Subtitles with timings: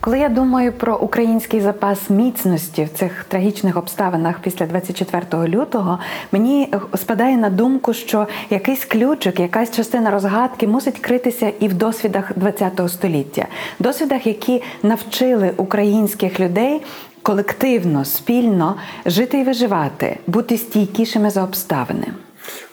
[0.00, 5.98] Коли я думаю про український запас міцності в цих трагічних обставинах після 24 лютого,
[6.32, 12.32] мені спадає на думку, що якийсь ключик, якась частина розгадки мусить критися і в досвідах
[12.58, 13.46] ХХ століття,
[13.78, 16.82] досвідах, які навчили українських людей.
[17.22, 22.06] Колективно, спільно жити і виживати, бути стійкішими за обставини.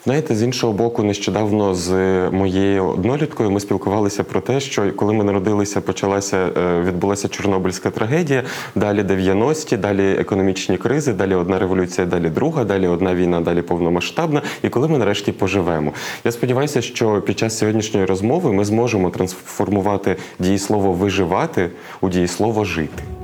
[0.04, 1.90] Знаєте, з іншого боку, нещодавно з
[2.30, 8.42] моєю одноліткою ми спілкувалися про те, що коли ми народилися, почалася е, відбулася Чорнобильська трагедія.
[8.74, 14.42] Далі 90-ті, далі економічні кризи, далі одна революція, далі друга, далі одна війна, далі повномасштабна.
[14.62, 15.92] І коли ми нарешті поживемо.
[16.24, 23.17] Я сподіваюся, що під час сьогоднішньої розмови ми зможемо трансформувати дієслово виживати у дієслово жити.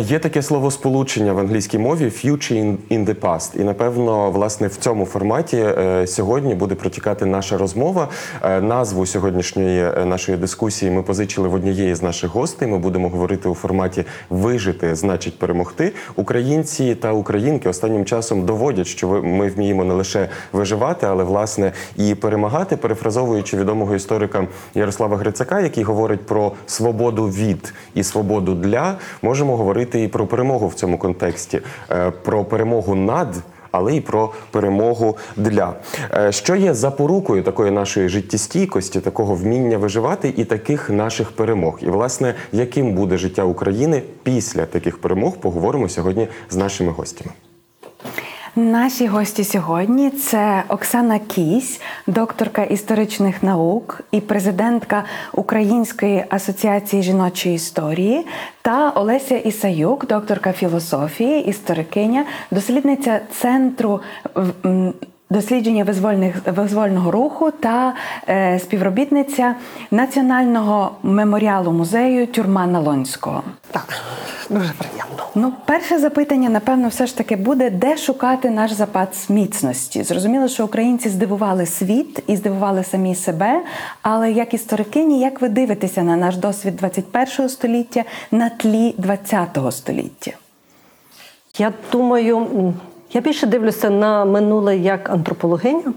[0.00, 3.60] Є таке слово сполучення в англійській мові «future in the past».
[3.60, 8.08] І напевно, власне, в цьому форматі е, сьогодні буде протікати наша розмова.
[8.42, 12.68] Е, Назву сьогоднішньої е, нашої дискусії ми позичили в однієї з наших гостей.
[12.68, 15.92] Ми будемо говорити у форматі Вижити значить перемогти.
[16.16, 22.14] Українці та українки останнім часом доводять, що ми вміємо не лише виживати, але власне і
[22.14, 29.56] перемагати, перефразовуючи відомого історика Ярослава Грицака, який говорить про свободу від і свободу для, можемо
[29.56, 31.60] говорити і про перемогу в цьому контексті,
[31.90, 33.34] Е, про перемогу над.
[33.70, 35.74] Але й про перемогу для
[36.14, 41.78] Е, що є запорукою такої нашої життєстійкості, такого вміння виживати і таких наших перемог.
[41.82, 47.30] І власне, яким буде життя України після таких перемог, поговоримо сьогодні з нашими гостями.
[48.58, 58.26] Наші гості сьогодні це Оксана Кісь, докторка історичних наук і президентка Української асоціації жіночої історії,
[58.62, 64.00] та Олеся Ісаюк, докторка філософії, історикиня, дослідниця центру.
[65.30, 67.94] Дослідження визвольних визвольного руху та
[68.28, 69.54] е, співробітниця
[69.90, 73.42] Національного меморіалу музею Тюрма Налонського.
[73.70, 73.94] Так,
[74.50, 75.26] дуже приємно.
[75.34, 80.02] Ну, перше запитання, напевно, все ж таки буде, де шукати наш запас міцності.
[80.02, 83.60] Зрозуміло, що українці здивували світ і здивували самі себе.
[84.02, 90.30] Але як історикині, як ви дивитеся на наш досвід 21 століття на тлі 20 століття?
[91.58, 92.74] Я думаю,
[93.12, 95.92] я більше дивлюся на минуле як антропологиня.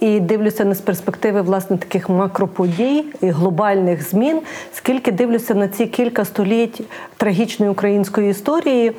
[0.00, 4.40] І дивлюся не з перспективи власне таких макроподій і глобальних змін,
[4.72, 6.82] скільки дивлюся на ці кілька століть
[7.16, 8.92] трагічної української історії,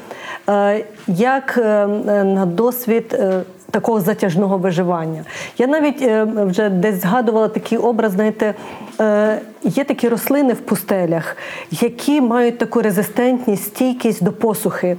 [0.49, 1.87] е, як е, е,
[2.23, 3.19] на досвід
[3.73, 5.23] такого затяжного виживання.
[5.57, 8.53] Я навіть е, вже десь згадувала такий образ, знаєте,
[8.99, 11.37] е, є такі рослини в пустелях,
[11.71, 14.97] які мають таку резистентність, стійкість до посухи.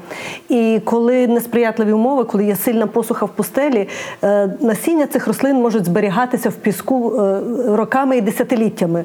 [0.49, 3.89] І коли несприятливі умови, коли є сильна посуха в пустелі,
[4.25, 7.41] е, насіння цих рослин можуть зберігатися в піску е,
[7.77, 9.05] роками і десятиліттями.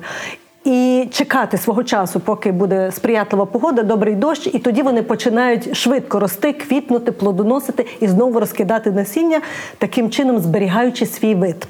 [0.70, 6.20] І чекати свого часу, поки буде сприятлива погода, добрий дощ, і тоді вони починають швидко
[6.20, 9.42] рости, квітнути, плодоносити і знову розкидати насіння,
[9.78, 11.68] таким чином зберігаючи свій вид.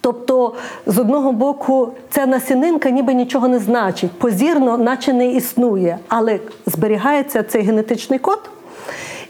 [0.00, 0.54] Тобто,
[0.86, 7.42] з одного боку, ця насінинка ніби нічого не значить, позірно, наче не існує, але зберігається
[7.42, 8.50] цей генетичний код.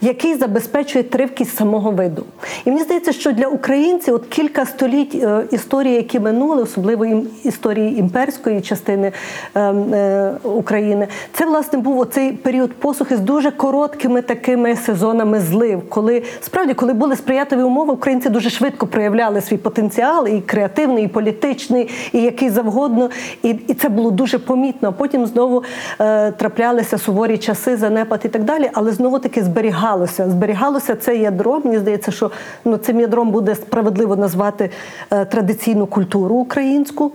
[0.01, 2.23] Який забезпечує тривкість самого виду,
[2.65, 7.05] і мені здається, що для українців от кілька століть е, історії, які минули, особливо
[7.43, 9.11] історії імперської частини
[9.55, 15.89] е, е, України, це власне був оцей період посухи з дуже короткими такими сезонами злив,
[15.89, 21.07] коли справді, коли були сприятливі умови, українці дуже швидко проявляли свій потенціал, і креативний, і
[21.07, 23.09] політичний, і який завгодно.
[23.43, 24.89] І, і це було дуже помітно.
[24.89, 25.63] А потім знову
[25.99, 29.43] е, траплялися суворі часи, занепад і так далі, але знову таки
[29.87, 30.29] зберігалося.
[30.29, 31.61] Зберігалося це ядро.
[31.63, 32.31] Мені здається, що
[32.65, 34.69] ну, цим ядром буде справедливо назвати
[35.11, 37.11] е, традиційну культуру українську,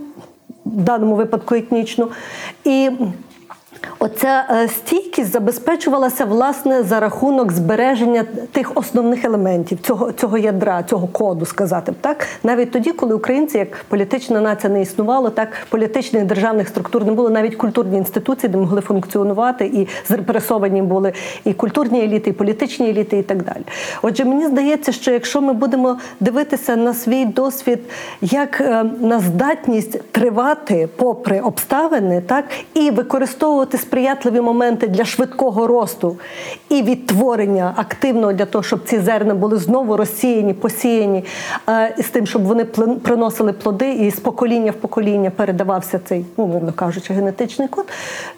[0.67, 2.09] в даному випадку етнічну.
[2.65, 2.91] І
[3.99, 11.07] Оця е, стійкість забезпечувалася власне за рахунок збереження тих основних елементів цього, цього ядра, цього
[11.07, 12.27] коду, сказати б так.
[12.43, 17.31] Навіть тоді, коли українці як політична нація не існувало, так політичних державних структур не було,
[17.31, 21.13] навіть культурні інституції, де могли функціонувати, і зрепресовані були
[21.45, 23.65] і культурні еліти, і політичні еліти, і так далі.
[24.03, 27.79] Отже, мені здається, що якщо ми будемо дивитися на свій досвід
[28.21, 32.45] як е, на здатність тривати попри обставини, так
[32.75, 36.17] і використовувати сприятливі моменти для швидкого росту
[36.69, 41.25] і відтворення активного для того, щоб ці зерна були знову розсіяні, посіяні,
[41.69, 42.65] е, з тим, щоб вони
[43.03, 47.87] приносили плоди, і з покоління в покоління передавався цей, ну, мовно кажучи, генетичний код,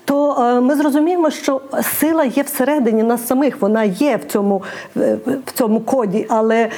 [0.04, 1.60] то е, ми зрозуміємо, що
[2.00, 4.62] сила є всередині нас самих, вона є в цьому,
[4.96, 5.16] е,
[5.46, 6.69] в цьому коді, але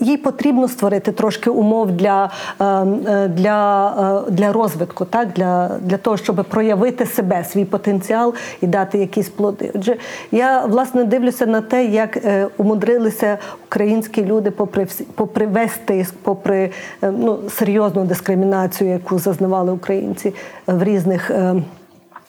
[0.00, 2.30] їй потрібно створити трошки умов для,
[2.60, 5.28] е, е, для, для розвитку, так?
[5.32, 9.70] Для, для того, щоб проявити себе, свій потенціал і дати якісь плоди.
[9.74, 9.96] Отже,
[10.32, 16.70] я власне дивлюся на те, як е, умудрилися українські люди, попри попри весь тиск, попри
[17.02, 20.34] е, ну, серйозну дискримінацію, яку зазнавали українці
[20.66, 21.30] в різних.
[21.30, 21.54] е,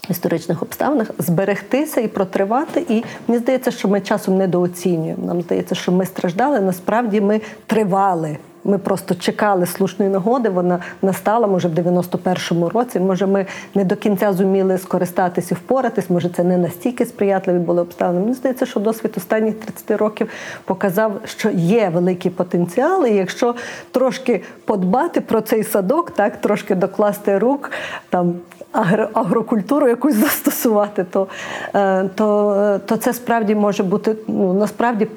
[0.09, 2.85] історичних обставинах зберегтися і протривати.
[2.89, 5.25] І мені здається, що ми часом недооцінюємо.
[5.25, 6.59] Нам здається, що ми страждали.
[6.59, 8.37] Насправді ми тривали.
[8.67, 10.49] Ми просто чекали слушної нагоди.
[10.49, 12.99] Вона настала, може, в 91-му році.
[12.99, 16.09] Може, ми не до кінця зуміли скористатися і впоратись.
[16.09, 18.19] Може, це не настільки сприятливі були обставини.
[18.19, 20.29] Мені здається, що досвід останніх 30 років
[20.65, 23.55] показав, що є великий потенціал, і якщо
[23.91, 27.71] трошки подбати про цей садок, так трошки докласти рук
[28.09, 28.33] там
[28.71, 31.27] агро, агрокультуру якусь застосувати, то,
[31.75, 35.07] е, то, е, то це справді може бути ну, насправді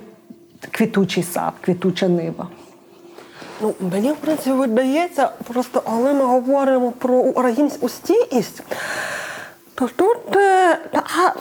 [0.70, 2.47] квітучий сад, квітуча нива.
[3.60, 8.62] Ну, мені в принципі видається, просто коли ми говоримо про українську стійкість,
[9.74, 11.34] то тут е, така,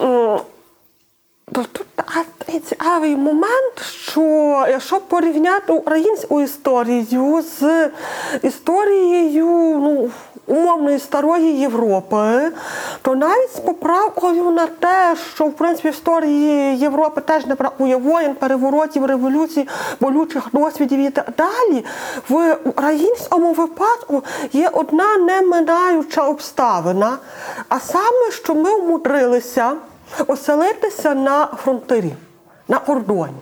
[1.52, 1.88] то тут
[2.50, 4.22] такий цікавий момент, що
[4.70, 7.90] якщо порівняти українську історію з
[8.44, 9.46] історією
[9.80, 10.12] ну,
[10.50, 12.52] умовної старої Європи,
[13.02, 17.96] то навіть з поправкою на те, що в принципі в історії Європи теж не бракує
[17.96, 19.68] воєн, переворотів, революцій,
[20.00, 21.86] болючих досвідів і так далі,
[22.30, 24.24] в українському випадку
[24.54, 27.18] є одна неминаюча обставина,
[27.70, 29.74] а саме, що ми вмудрилися
[30.28, 32.14] оселитися на фронтирі,
[32.70, 33.34] на кордоні.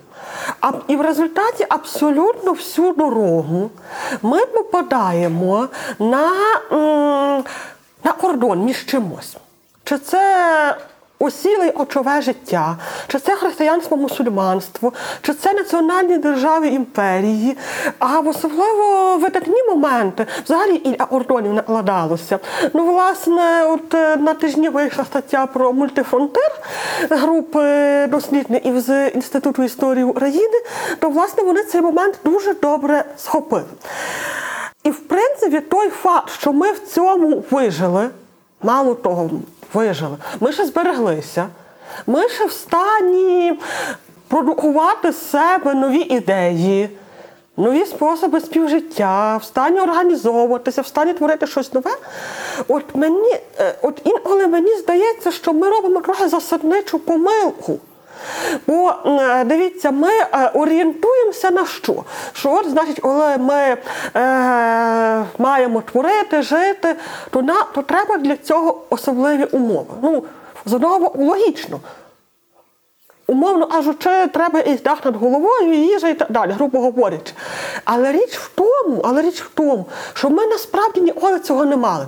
[0.61, 3.69] А, і в результаті абсолютно всю дорогу
[4.21, 5.67] ми попадаємо
[5.99, 6.31] на,
[8.03, 9.37] на кордон між чимось.
[9.83, 10.77] Чи це
[11.19, 12.77] осіле очове життя,
[13.07, 17.57] чи це християнство мусульманство, чи це національні держави імперії,
[17.99, 22.39] а особливо видатні моменти взагалі і кордонів накладалося.
[22.73, 26.51] Ну, власне, от е, на тижні вийшла стаття про мультифронтир
[27.09, 30.61] групи дослідників з Інституту історії України,
[30.99, 33.63] то власне вони цей момент дуже добре схопили.
[34.83, 38.09] І в принципі, той факт, що ми в цьому вижили,
[38.63, 39.29] мало того,
[39.73, 41.47] вижили, ми ще збереглися,
[42.07, 43.59] ми ще в стані
[44.27, 46.89] продукувати з себе нові ідеї,
[47.57, 51.91] нові способи співжиття, в стані організовуватися, в стані творити щось нове.
[52.67, 57.79] От мені, е, от інколи мені здається, що ми робимо трохи засадничу помилку.
[58.67, 62.03] Бо е, дивіться, ми е, орієнтуємося на що?
[62.33, 63.77] Що от, значить, коли ми
[64.15, 66.95] е, маємо творити, жити,
[67.29, 69.93] то, на, то треба для цього особливі умови.
[70.01, 70.23] Ну,
[70.65, 71.79] з одного логічно.
[73.27, 77.33] Умовно кажучи, треба і дах над головою, і їжа і так далі, грубо говорячи.
[77.85, 82.07] Але річ в тому, але річ в тому, що ми насправді ніколи цього не мали.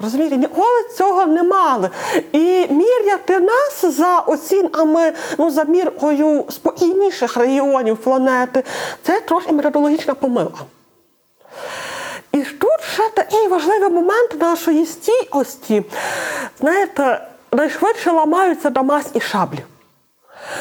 [0.00, 1.90] Розумієте, ніколи цього не мали.
[2.32, 8.64] І міряти нас за оцінками, ну, за міркою спокійніших регіонів планети,
[9.02, 10.60] це трошки методологічна помилка.
[12.32, 15.84] І тут ще такий важливий момент нашої стійкості.
[16.60, 19.64] Знаєте, найшвидше ламаються Дамас і шаблі.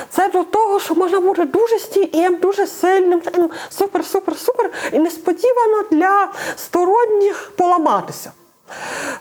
[0.09, 3.21] Це до того, що можна бути дуже стійким, дуже сильним,
[3.69, 8.31] супер, супер, супер, і несподівано для сторонніх поламатися.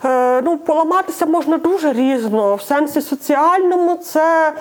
[0.04, 2.54] Е, ну, поламатися можна дуже різно.
[2.54, 4.52] В сенсі соціальному це.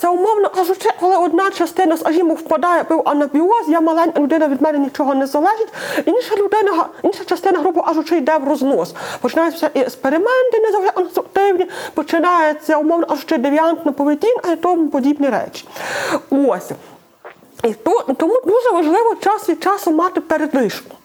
[0.00, 4.78] Це умовно кажучи, коли одна частина, скажімо, впадає в анабіоз, я маленька людина від мене
[4.78, 5.68] нічого не залежить,
[6.04, 8.94] інша людина, інша частина, грубо кажучи, йде в рознос.
[9.20, 15.68] Починаються експерименти не завжди конструктивні, починається, умовно кажучи, девіантна поведінка і тому подібні речі.
[16.30, 16.70] Ось.
[17.62, 20.96] І то, тому дуже важливо час від часу мати передишку.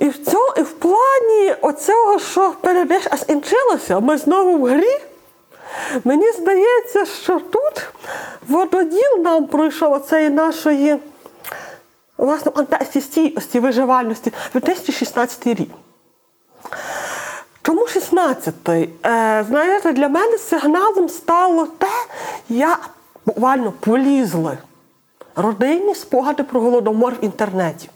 [0.00, 5.00] І в цьому, і в плані оцього, що перейдеш аж інчилося, ми знову в грі.
[6.04, 7.88] Мені здається, що тут
[8.48, 10.98] вододіл нам пройшов оцеї нашої
[12.18, 15.70] власне антистійкості, виживальності 2016 рік.
[17.62, 18.88] Чому 16-й?
[19.06, 21.92] Е, знаєте, для мене сигналом стало те,
[22.48, 22.90] як
[23.26, 24.58] буквально полізли
[25.36, 27.88] родинні спогади про голодомор в інтернеті.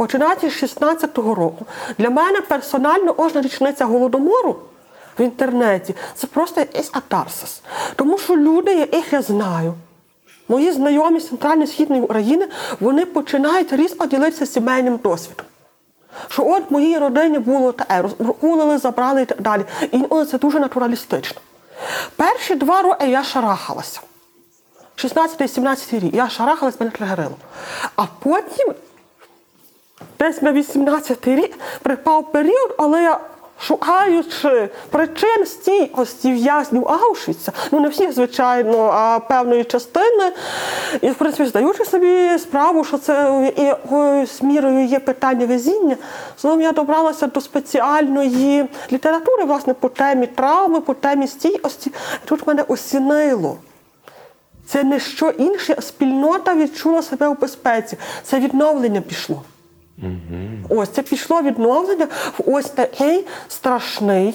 [0.00, 1.66] Починаючи з 16-го року,
[1.98, 4.56] для мене персонально кожна річниця голодомору
[5.18, 7.62] в інтернеті це просто якийсь атарсис.
[7.96, 9.74] Тому що люди, яких я знаю,
[10.48, 12.48] мої знайомі з центрально-східної України,
[12.80, 15.46] вони починають різко ділитися сімейним досвідом.
[16.28, 19.64] Що от моїй родині було те, розкулили, забрали і так далі.
[19.90, 21.40] Інколи це дуже натуралістично.
[22.16, 24.00] Перші два роки я шарахалася.
[24.96, 26.14] 16-17 рік.
[26.14, 27.36] Я шарахалась, мене тригерило.
[27.96, 28.74] А потім,
[30.18, 33.20] десь на 18 рік, припав період, але я.
[33.62, 40.32] Шукаючи причин стійкості в'язнів Аушвіца, ну не всіх, звичайно, а певної частини,
[41.00, 45.96] і в принципі здаючи собі справу, що це якоюсь мірою є питання везіння,
[46.38, 51.92] знову я добралася до спеціальної літератури, власне, по темі травми, по темі стійкості.
[52.24, 53.56] Тут мене осінило.
[54.66, 57.96] Це не що інше, а спільнота відчула себе у безпеці.
[58.22, 59.42] Це відновлення пішло.
[60.68, 62.06] Ось це пішло відновлення
[62.38, 64.34] в ось такий страшний,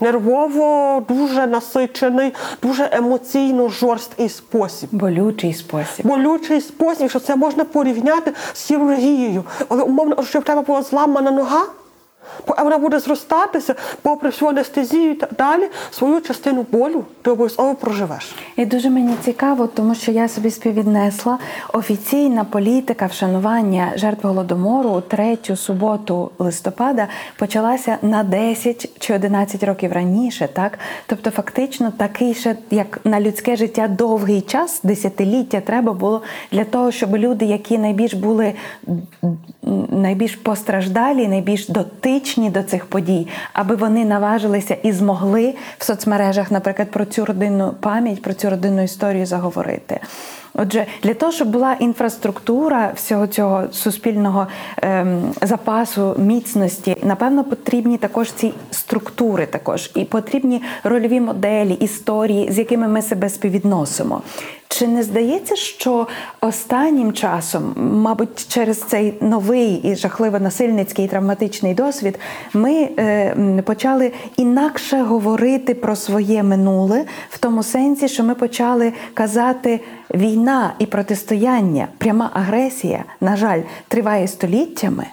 [0.00, 2.32] нервово дуже насичений,
[2.62, 4.88] дуже емоційно жорсткий спосіб.
[4.92, 6.06] Болючий спосіб.
[6.06, 9.44] Болючий спосіб, що це можна порівняти з хірургією.
[9.68, 11.64] Але умовно, що в тебе була зламана нога,
[12.58, 18.34] вона буде зростатися, попри всю анестезію і так далі, свою частину болю ти обов'язково проживеш.
[18.56, 21.38] І дуже мені цікаво, тому що я собі співвіднесла
[21.72, 30.48] офіційна політика вшанування жертв голодомору третю суботу листопада почалася на 10 чи 11 років раніше,
[30.52, 36.64] так тобто, фактично, такий ще як на людське життя довгий час, десятиліття треба було для
[36.64, 38.54] того, щоб люди, які найбільш були
[39.90, 41.68] найбільш постраждалі, найбільш
[42.14, 47.74] дотичні до цих подій, аби вони наважилися і змогли в соцмережах, наприклад, про цю родинну
[47.80, 50.00] пам'ять, про цю родинну історію заговорити.
[50.54, 54.46] Отже, для того, щоб була інфраструктура всього цього суспільного
[54.82, 62.58] ем, запасу міцності, напевно, потрібні також ці структури, також і потрібні рольові моделі, історії, з
[62.58, 64.22] якими ми себе співвідносимо.
[64.68, 66.06] Чи не здається, що
[66.40, 72.18] останнім часом, мабуть, через цей новий і жахливо насильницький травматичний досвід,
[72.54, 79.80] ми е, почали інакше говорити про своє минуле в тому сенсі, що ми почали казати
[80.14, 85.06] війна і протистояння, пряма агресія, на жаль, триває століттями.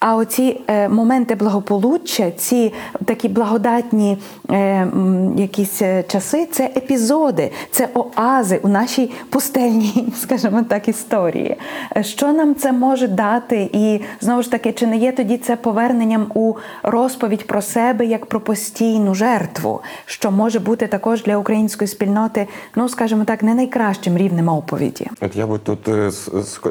[0.00, 2.72] А оці е, моменти благополуччя, ці
[3.04, 4.18] такі благодатні
[4.50, 4.88] е,
[5.36, 11.56] якісь е, часи, це епізоди, це оази у нашій пустельній, скажімо так, історії.
[12.00, 13.70] Що нам це може дати?
[13.72, 18.26] І знову ж таки, чи не є тоді це поверненням у розповідь про себе як
[18.26, 22.46] про постійну жертву, що може бути також для української спільноти,
[22.76, 25.06] ну скажімо так, не найкращим рівнем оповіді?
[25.20, 25.88] От я би тут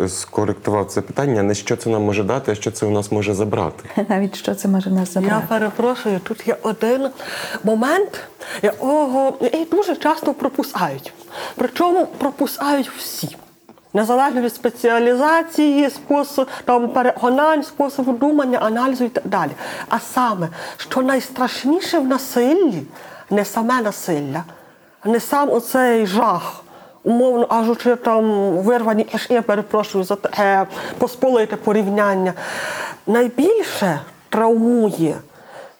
[0.08, 3.34] скоректував це питання, не що це нам може дати, а що це у нас може
[3.34, 3.90] забрати.
[4.10, 5.36] Навіть що це може в нас забрати?
[5.36, 7.10] Я перепрошую, тут є один
[7.64, 8.20] момент,
[8.62, 11.14] якого і дуже часто пропускають.
[11.56, 13.38] Причому пропускають всі.
[13.94, 19.52] Незалежно від спеціалізації, способу там переконань, способу думання, аналізу і так далі.
[19.90, 22.84] А саме, що найстрашніше в насиллі
[23.30, 24.44] не саме насилля,
[25.06, 26.64] не сам оцей жах,
[27.08, 32.34] умовно кажучи, там вирвані аж я перепрошую за те посполите порівняння.
[33.08, 34.00] Найбільше
[34.30, 35.16] травмує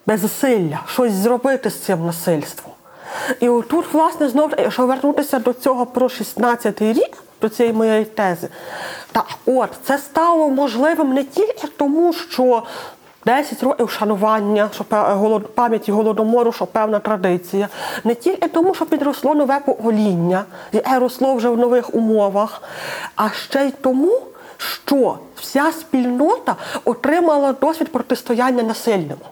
[0.06, 2.72] безсилля щось зробити з цим насильством.
[3.40, 8.48] І отут, власне, знову, якщо вернутися до цього про 16-й рік, до цієї моєї тези,
[9.12, 12.62] так от це стало можливим не тільки тому, що
[13.24, 14.84] 10 років шанування, що
[15.54, 17.68] пам'яті голодомору, що певна традиція,
[18.04, 22.62] не тільки тому, що підросло нове покоління, яке росло вже в нових умовах,
[23.16, 24.20] а ще й тому,
[24.58, 29.24] що вся спільнота отримала досвід протистояння насильному.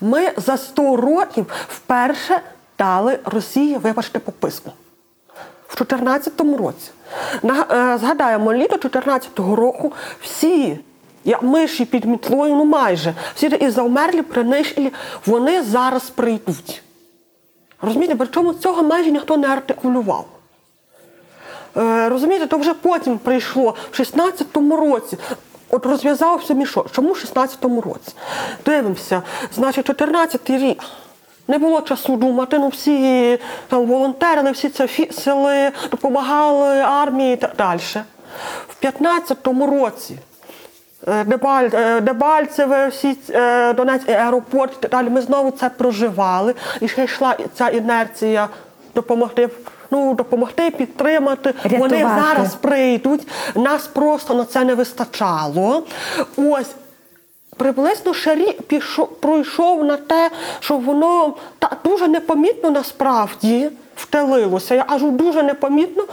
[0.00, 2.40] Ми за 100 років вперше
[2.78, 4.72] дали Росії, вибачте, по письму.
[5.68, 6.90] В 2014 році.
[7.44, 9.92] Е, Згадаємо, літо 2014 року
[10.22, 10.78] всі,
[11.24, 14.92] як миші під мітлою, ну майже, всі і завмерлі, принишілі,
[15.26, 16.82] вони зараз прийдуть.
[17.82, 20.26] Розумієте, причому цього майже ніхто не артикулював.
[21.76, 25.18] Е, розумієте, то вже потім прийшло в 16-му році.
[25.70, 26.90] от розв'язався мішок.
[26.92, 28.12] Чому в 16-му році?
[28.66, 29.22] Дивимося,
[29.54, 30.82] значить, 14-й рік.
[31.48, 33.38] Не було часу думати, ну всі
[33.68, 37.80] там волонтерили, всі це фісили, допомагали армії і так далі.
[38.68, 40.18] В 15-му році
[41.06, 41.68] Дебаль,
[42.02, 45.10] Дебальцеве, всі е, Донецький аеропорт і так далі.
[45.10, 46.54] Ми знову це проживали.
[46.80, 48.48] І ще йшла ця інерція
[48.94, 49.48] допомогти.
[49.90, 51.54] Ну, допомогти, підтримати.
[51.64, 53.28] Вони зараз прийдуть.
[53.54, 55.82] Нас просто на це не вистачало.
[56.36, 56.70] Ось
[57.56, 60.30] приблизно ще рік пішов, пройшов на те,
[60.60, 64.74] що воно та, дуже непомітно насправді втелилося.
[64.74, 66.04] Я кажу дуже непомітно.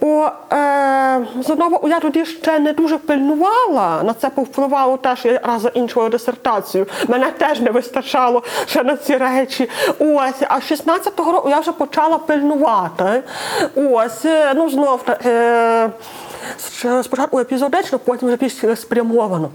[0.00, 4.02] Бо е, з одного я тоді ще не дуже пильнувала.
[4.02, 6.86] На це повпливало те, що я раз закінчувала дисертацію.
[7.08, 9.70] Мене теж не вистачало ще на ці речі.
[9.98, 13.22] Ось, а з 16-го року я вже почала пильнувати.
[13.74, 15.90] Ось, е, ну знов е,
[17.02, 19.50] спочатку епізодично, потім вже більш спрямовано.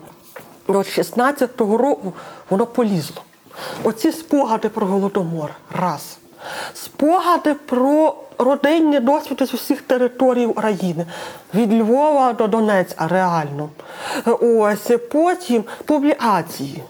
[0.67, 2.13] До 16-го року
[2.49, 3.21] воно полізло.
[3.83, 5.51] Оці спогади про голодомор.
[5.79, 6.17] Раз.
[6.73, 11.05] Спогади про родинні досвіди з усіх територій України.
[11.53, 13.69] Від Львова до Донецька, реально.
[14.41, 16.83] Ось потім публікації.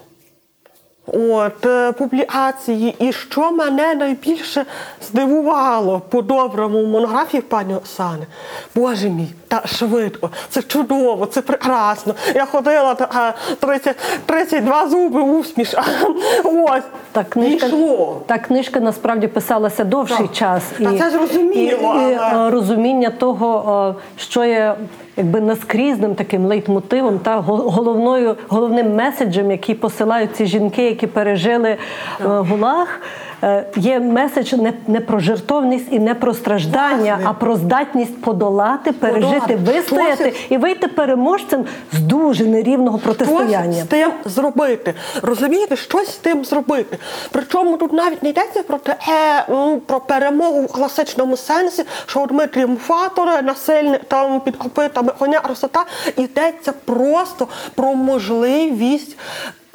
[1.12, 4.64] От е, публікації, і що мене найбільше
[5.02, 8.26] здивувало по-доброму в монографії пані Оксани.
[8.74, 12.14] Боже мій, та швидко, це чудово, це прекрасно.
[12.34, 13.96] Я ходила така 30,
[14.26, 15.74] 32 зуби усміш.
[16.44, 16.82] Ось
[17.12, 18.22] Та книжка, йшло.
[18.26, 20.32] та книжка насправді писалася довший Так.
[20.36, 20.62] час.
[20.84, 24.74] Та це зрозуміло, І, і, але- е, розуміння того, е, що є
[25.16, 31.68] якби наскрізним таким лейтмотивом та го- головною, головним меседжем, який посилають ці жінки, які пережили
[31.70, 31.76] е,
[32.24, 33.00] гулаг.
[33.42, 37.24] Е, Є меседж не, не про жертовність і не про страждання, Власне.
[37.24, 39.56] а про здатність подолати, пережити, Подолати.
[39.56, 43.72] вистояти Щось- і вийти переможцем з дуже нерівного Щось протистояння.
[43.72, 44.94] з тим зробити.
[45.22, 46.98] Розумієте, щось з тим зробити.
[47.30, 49.44] Причому тут навіть не йдеться про те, е,
[49.86, 55.84] про перемогу в класичному сенсі, що от ми тріумфатори, насильник там під копитами коня красота.
[56.16, 59.16] Йдеться просто про можливість.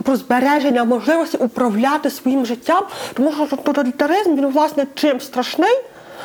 [0.03, 2.83] Про збереження можливості управляти своїм життям,
[3.13, 5.77] тому що тоталітаризм він власне чим страшний,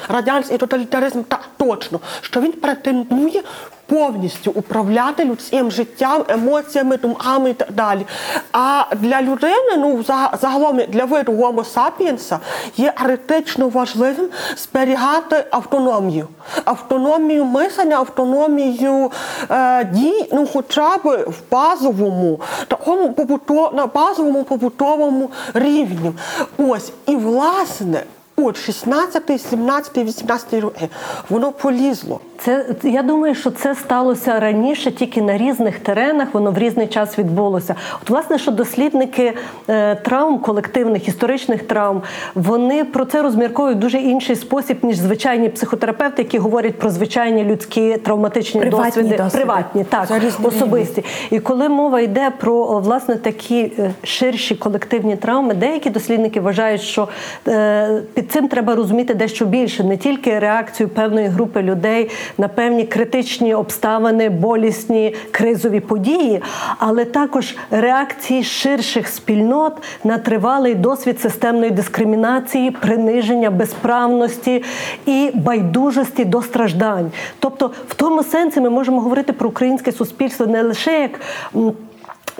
[0.09, 3.43] радянський тоталітаризм так точно, що він претендує
[3.87, 8.07] повністю управляти людським життям, емоціями, думками і так далі.
[8.53, 12.39] А для людини, ну за- загалом для виду Homo sapiens
[12.77, 16.29] є критично важливим зберігати автономію.
[16.65, 19.11] Автономію мислення, автономію
[19.51, 26.13] е, дій, ну хоча б в базовому, такому побуто, на базовому побутовому рівні.
[26.59, 28.03] Ось, і власне.
[28.39, 30.89] От 16, 17, 18 роки
[31.31, 32.21] воно полізло.
[32.39, 37.19] Це я думаю, що це сталося раніше, тільки на різних теренах, воно в різний час
[37.19, 37.75] відбулося.
[38.03, 39.33] От, власне, що дослідники
[39.69, 42.03] е, травм, колективних історичних травм,
[42.35, 47.45] вони про це розмірковують в дуже інший спосіб, ніж звичайні психотерапевти, які говорять про звичайні
[47.45, 49.45] людські травматичні Приватні досвіди, досвіди.
[49.45, 51.05] приватні, так Це особисті.
[51.31, 57.09] І коли мова йде про власне такі е, ширші колективні травми, деякі дослідники вважають, що
[57.49, 62.85] е, під цим треба розуміти дещо більше, не тільки реакцію певної групи людей на певні
[62.85, 66.43] критичні обставини, болісні кризові події,
[66.79, 69.73] але також реакції ширших спільнот
[70.05, 74.65] на тривалий досвід системної дискримінації, приниження, безправності
[75.07, 77.11] і байдужості до страждань.
[77.39, 81.21] Тобто, в тому сенсі ми можемо говорити про українське суспільство не лише як.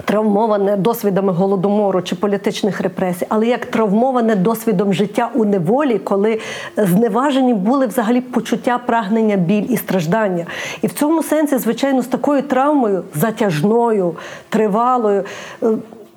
[0.05, 6.41] Травмоване досвідами голодомору чи політичних репресій, але як травмоване досвідом життя у неволі, коли
[6.77, 10.47] зневажені були взагалі почуття прагнення, біль і страждання.
[10.83, 14.15] І в цьому сенсі, звичайно, з такою травмою затяжною,
[14.49, 15.25] тривалою.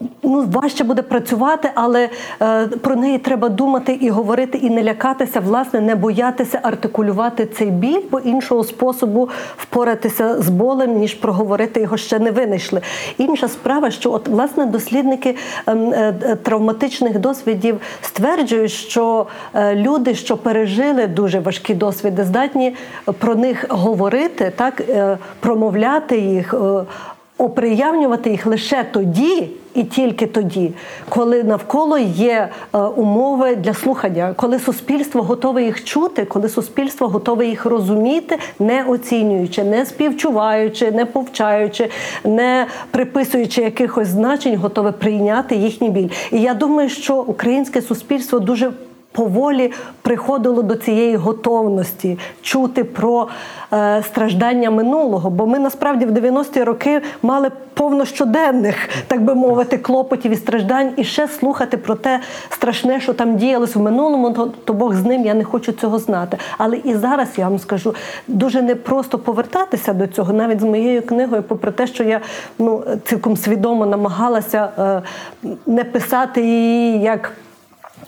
[0.01, 2.09] Е, Ну, важче буде працювати, але
[2.41, 7.71] е, про неї треба думати і говорити, і не лякатися, власне, не боятися артикулювати цей
[7.71, 12.81] біль, бо іншого способу впоратися з болем, ніж проговорити його ще не винайшли.
[13.17, 15.35] Інша справа, що от власне дослідники
[15.67, 22.75] ем, е, е, травматичних досвідів стверджують, що е, люди, що пережили дуже важкі досвіди, здатні
[23.19, 26.53] про них говорити, так е, промовляти їх.
[27.39, 30.71] Оприявнювати їх лише тоді і тільки тоді,
[31.09, 37.45] коли навколо є е, умови для слухання, коли суспільство готове їх чути, коли суспільство готове
[37.45, 41.89] їх розуміти, не оцінюючи, не співчуваючи, не повчаючи,
[42.23, 46.09] не приписуючи якихось значень, готове прийняти їхній біль.
[46.31, 48.71] І я думаю, що українське суспільство дуже
[49.11, 53.27] поволі приходило до цієї готовності чути про
[53.73, 55.29] е, страждання минулого.
[55.29, 58.75] Бо ми насправді в 90-ті роки мали повно щоденних,
[59.07, 62.19] так би мовити, клопотів і страждань, і ще слухати про те
[62.49, 65.99] страшне, що там діялось в минулому, то, то Бог з ним, я не хочу цього
[65.99, 66.37] знати.
[66.57, 67.95] Але і зараз я вам скажу,
[68.27, 72.21] дуже непросто повертатися до цього, навіть з моєю книгою, попри те, що я
[72.59, 75.01] ну, цілком свідомо намагалася е,
[75.65, 77.31] не писати її як.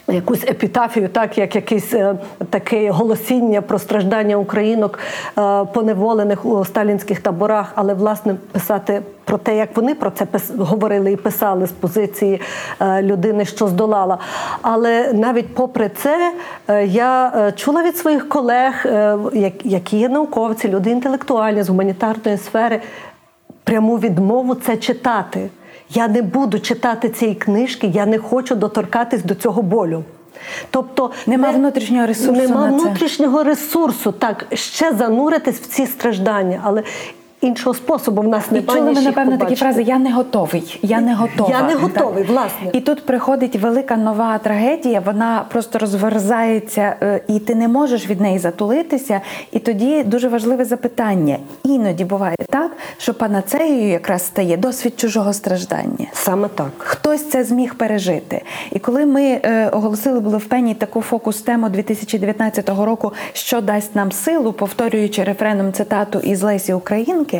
[0.08, 2.14] Якусь епітафію, так як якесь е,
[2.50, 9.56] таке голосіння про страждання українок е, поневолених у сталінських таборах, але власне писати про те,
[9.56, 10.26] як вони про це
[10.58, 12.40] говорили і писали з позиції
[12.80, 14.18] е, людини, що здолала.
[14.62, 16.32] Але навіть попри це,
[16.84, 18.86] я чула від своїх колег,
[19.64, 22.80] які є науковці, люди інтелектуальні з гуманітарної сфери,
[23.64, 25.50] пряму відмову це читати.
[25.94, 30.04] Я не буду читати цієї книжки, я не хочу доторкатись до цього болю.
[30.70, 32.84] Тобто Нема внутрішнього ресурсу Нема на це.
[32.84, 36.82] внутрішнього ресурсу, так ще зануритись в ці страждання, але
[37.42, 40.78] іншого способу в нас І чули ми, напевно, такі фрази Я не готовий.
[40.82, 41.50] Я не готова.
[41.50, 41.82] Я не Так.
[41.82, 42.70] готовий, власне.
[42.72, 48.20] І тут приходить велика нова трагедія, вона просто розверзається, е, і ти не можеш від
[48.20, 49.20] неї затулитися.
[49.52, 51.38] І тоді дуже важливе запитання.
[51.64, 56.06] Іноді буває так, що панацеєю якраз стає досвід чужого страждання.
[56.12, 56.70] Саме так.
[56.78, 58.42] Хтось це зміг пережити.
[58.70, 64.12] І коли ми е, оголосили були в пені таку фокус-тему 2019 року, що дасть нам
[64.12, 67.31] силу, повторюючи рефреном цитату із Лесі Українки,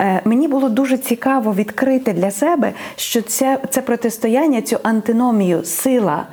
[0.00, 6.26] е, мені було дуже цікаво відкрити для себе, що це, це протистояння, цю антиномію, сила.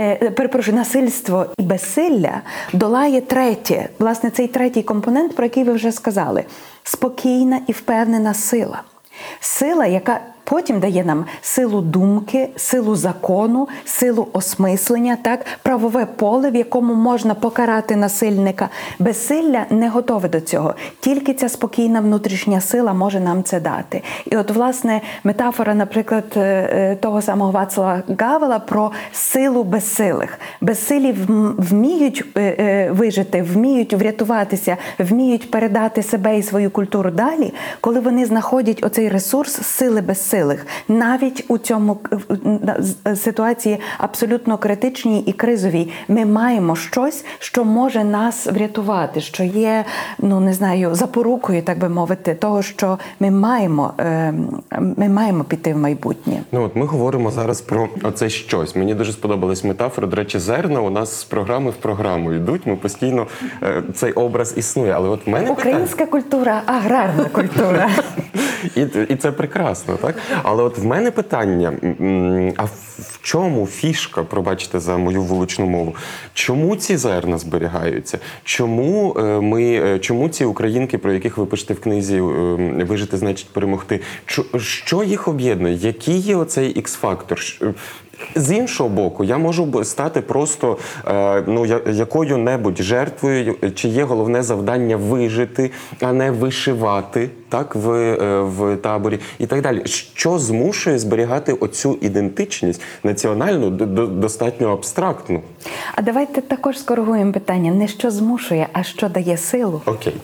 [0.00, 2.40] е, Перепрошую, насильство і безсилля
[2.72, 6.44] долає третє, власне, цей третій компонент, про який ви вже сказали:
[6.84, 8.82] спокійна і впевнена сила.
[9.40, 16.56] Сила, яка потім дає нам силу думки, силу закону, силу осмислення, так правове поле, в
[16.56, 18.68] якому можна покарати насильника.
[18.98, 20.74] Безсилля не готове до цього.
[21.00, 24.02] Тільки ця спокійна внутрішня сила може нам це дати.
[24.26, 30.38] І от, власне, метафора, наприклад, е, е, того самого Вацлава Гавела про силу безсилих.
[30.60, 31.14] Безсилі
[31.58, 38.84] вміють е, вижити, вміють врятуватися, вміють передати себе і свою культуру далі, коли вони знаходять
[38.84, 40.37] оцей ресурс сили безсилих,
[40.88, 41.98] навіть у цьому
[42.44, 45.90] на- з- ситуації абсолютно критичній і кризовій.
[46.08, 49.84] Ми маємо щось, що може нас врятувати, що є,
[50.18, 54.34] ну не знаю, запорукою, так би мовити, того, що ми маємо, е,
[54.96, 56.40] ми маємо піти в майбутнє.
[56.52, 58.76] Ну от ми говоримо зараз про оце щось.
[58.76, 60.06] Мені дуже сподобалась метафора.
[60.06, 62.66] До речі, зерна у нас з програми в програму йдуть.
[62.66, 63.26] Ми постійно
[63.62, 64.92] е, цей образ існує.
[64.92, 67.90] Але от в мене питання, Українська культура, аграрна культура.
[68.76, 70.14] і, і це прекрасно, так?
[70.42, 71.72] Але от в мене питання:
[72.56, 75.96] а в чому фішка, пробачте за мою вуличну мову?
[76.34, 78.18] Чому ці зерна зберігаються?
[78.44, 82.20] Чому е, ми, е, чому ці українки, про яких ви пишете в книзі е,
[82.84, 84.00] Вижити значить перемогти?
[84.56, 85.74] Що їх об'єднує?
[85.74, 87.38] Який є оцей ікс-фактор?
[88.34, 94.96] З іншого боку, я можу стати просто е, ну якою-небудь жертвою, чи є головне завдання
[94.96, 99.82] вижити, а не вишивати так в, е, в таборі і так далі.
[100.14, 103.70] Що змушує зберігати оцю ідентичність національну,
[104.06, 105.42] достатньо абстрактну?
[105.94, 109.82] А давайте також скоригуємо питання: не що змушує, а що дає силу.
[109.86, 110.14] Окей.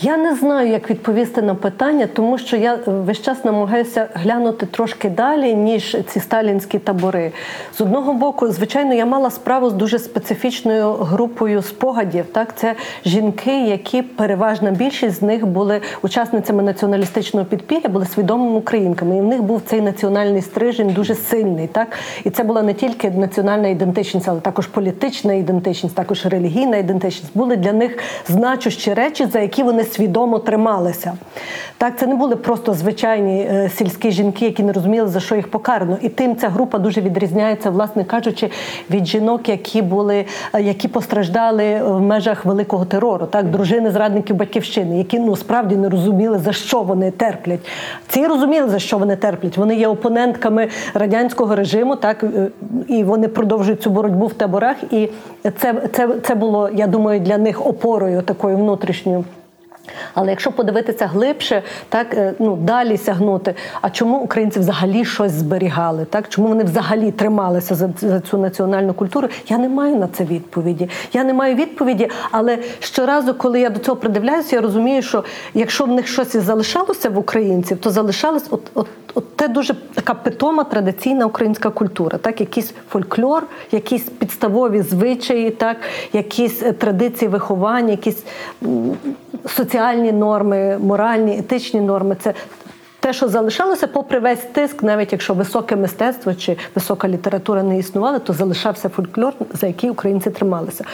[0.00, 5.10] Я не знаю, як відповісти на питання, тому що я весь час намагаюся глянути трошки
[5.10, 7.32] далі, ніж ці сталінські табори.
[7.78, 12.24] З одного боку, звичайно, я мала справу з дуже специфічною групою спогадів.
[12.32, 19.16] Так, це жінки, які переважна більшість з них були учасницями націоналістичного підпілля, були свідомими українками.
[19.16, 21.66] І в них був цей національний стрижень дуже сильний.
[21.66, 21.88] Так,
[22.24, 27.30] і це була не тільки національна ідентичність, але також політична ідентичність, також релігійна ідентичність.
[27.34, 31.12] Були для них значущі речі, за які вони свідомо трималися.
[31.78, 35.50] Так, це не були просто звичайні е, сільські жінки, які не розуміли, за що їх
[35.50, 35.98] покарано.
[36.02, 38.50] І тим ця група дуже відрізняється, власне кажучи,
[38.90, 44.98] від жінок, які були, е, які постраждали в межах великого терору, так, дружини зрадників батьківщини,
[44.98, 47.60] які ну справді не розуміли, за що вони терплять.
[48.08, 49.56] Ці розуміли, за що вони терплять.
[49.56, 52.48] Вони є опонентками радянського режиму, так е,
[52.88, 54.76] і вони продовжують цю боротьбу в таборах.
[54.90, 55.08] І
[55.58, 59.24] це, це, це було, я думаю, для них опорою такою внутрішньою.
[60.14, 63.54] Але якщо подивитися глибше, так е, ну далі сягнути.
[63.80, 66.04] А чому українці взагалі щось зберігали?
[66.04, 69.28] Так чому вони взагалі трималися за, за цю національну культуру?
[69.48, 70.88] Я не маю на це відповіді.
[71.12, 75.24] Я не маю відповіді, але щоразу, коли я до цього придивляюся, я розумію, що
[75.54, 78.86] якщо в них щось і залишалося в українців, то залишалось от, от,
[79.36, 85.76] це дуже така питома традиційна українська культура, так, якийсь фольклор, якісь підставові звичаї, так,
[86.12, 88.24] якісь е, традиції виховання, якісь
[89.46, 92.16] соціальні норми, моральні, етичні норми.
[92.20, 92.34] Це
[93.00, 98.18] те, що залишалося, попри весь тиск, навіть якщо високе мистецтво чи висока література не існували,
[98.18, 100.84] то залишався фольклор, за який українці трималися.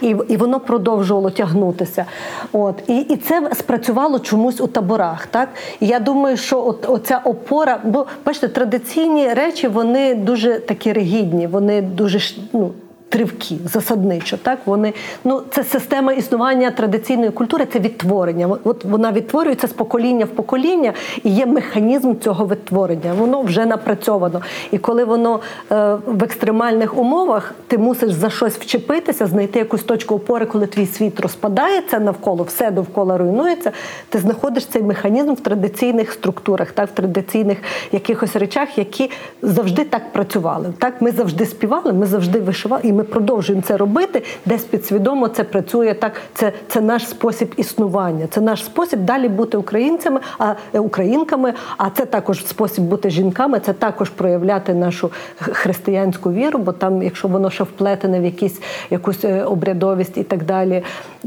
[0.00, 2.04] І, і воно продовжувало тягнутися.
[2.52, 2.82] От.
[2.86, 5.26] І, і це спрацювало чомусь у таборах.
[5.26, 5.48] Так?
[5.80, 11.46] І я думаю, що от, оця опора, бо бачите, традиційні речі вони дуже такі ригідні,
[11.46, 12.20] вони дуже
[12.52, 12.70] ну,
[13.14, 14.36] тривкі, засадничо.
[14.36, 14.92] Так вони
[15.24, 18.56] ну це система існування традиційної культури, це відтворення.
[18.64, 23.14] От вона відтворюється з покоління в покоління, і є механізм цього відтворення.
[23.18, 24.40] Воно вже напрацьовано.
[24.70, 25.40] І коли воно
[25.72, 30.86] е, в екстремальних умовах, ти мусиш за щось вчепитися, знайти якусь точку опори, коли твій
[30.86, 33.72] світ розпадається навколо, все довкола руйнується.
[34.08, 37.58] Ти знаходиш цей механізм в традиційних структурах, так в традиційних
[37.92, 39.10] якихось речах, які
[39.42, 40.72] завжди так працювали.
[40.78, 44.22] Так, ми завжди співали, ми завжди вишивали, і ми продовжуємо це робити.
[44.46, 46.12] Десь підсвідомо це працює так.
[46.34, 48.26] Це, це наш спосіб існування.
[48.30, 51.54] Це наш спосіб далі бути українцями, а е, українками.
[51.76, 53.60] А це також спосіб бути жінками.
[53.60, 59.24] Це також проявляти нашу християнську віру, бо там, якщо воно ще вплетене в якісь якусь
[59.24, 60.82] е, обрядовість і так далі.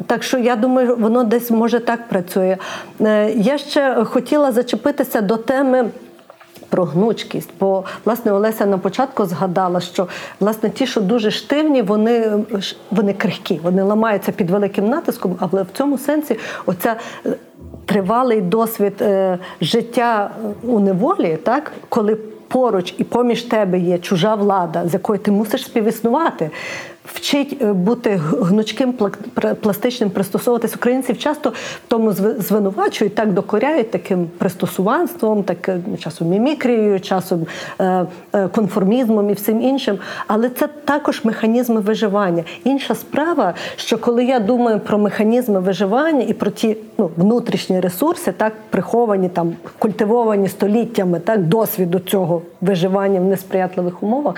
[0.07, 2.57] Так що я думаю, воно десь може так працює.
[3.01, 5.85] Е, Я ще хотіла зачепитися до теми.
[6.69, 10.07] Про гнучкість, бо власне Олеся на початку згадала, що
[10.39, 12.31] власне ті, що дуже штивні, вони,
[12.91, 17.29] вони крихкі, вони ламаються під великим натиском, але в цьому сенсі оця е,
[17.85, 20.31] тривалий досвід е, життя
[20.63, 25.65] у неволі, так коли поруч і поміж тебе є чужа влада, з якою ти мусиш
[25.65, 26.49] співіснувати.
[27.13, 28.93] Вчить е, бути гнучким,
[29.61, 30.75] пластичним, пристосовуватись.
[30.75, 31.53] Українців часто в
[31.87, 37.45] тому звинувачують, так докоряють таким пристосуванством, так е, часом мімікрією, часом
[37.79, 38.05] е,
[38.51, 39.97] конформізмом і всім іншим.
[40.27, 42.43] Але це також механізми виживання.
[42.63, 48.31] Інша справа, що коли я думаю про механізми виживання і про ті ну, внутрішні ресурси,
[48.31, 54.35] так приховані там, культивовані століттями, так досвіду цього виживання в несприятливих умовах,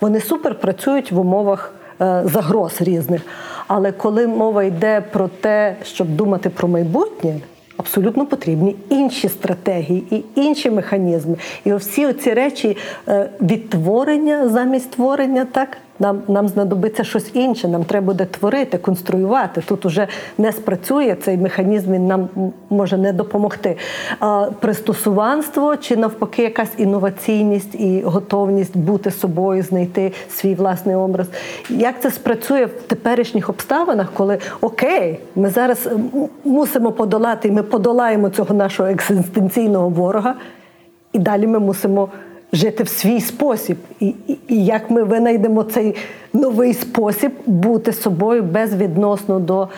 [0.00, 3.22] вони супер працюють в умовах загроз різних.
[3.66, 7.40] Але коли мова йде про те, щоб думати про майбутнє.
[7.76, 11.36] Абсолютно потрібні інші стратегії і інші механізми.
[11.64, 12.76] І всі ці речі
[13.08, 17.68] е, відтворення замість творення, так нам, нам знадобиться щось інше.
[17.68, 19.62] Нам треба буде творити, конструювати.
[19.68, 20.06] Тут уже
[20.38, 22.28] не спрацює цей механізм, він нам
[22.70, 23.76] може не допомогти.
[24.20, 31.26] А пристосуванство чи навпаки якась інноваційність і готовність бути собою, знайти свій власний образ.
[31.70, 35.88] Як це спрацює в теперішніх обставинах, коли окей, ми зараз
[36.44, 40.34] мусимо подолати, і ми подолаємо цього нашого екзистенційного ворога,
[41.12, 42.08] і далі ми мусимо
[42.52, 43.76] жити в свій спосіб.
[44.00, 45.94] І, і, і як ми винайдемо цей
[46.32, 49.68] новий спосіб бути собою безвідносно до,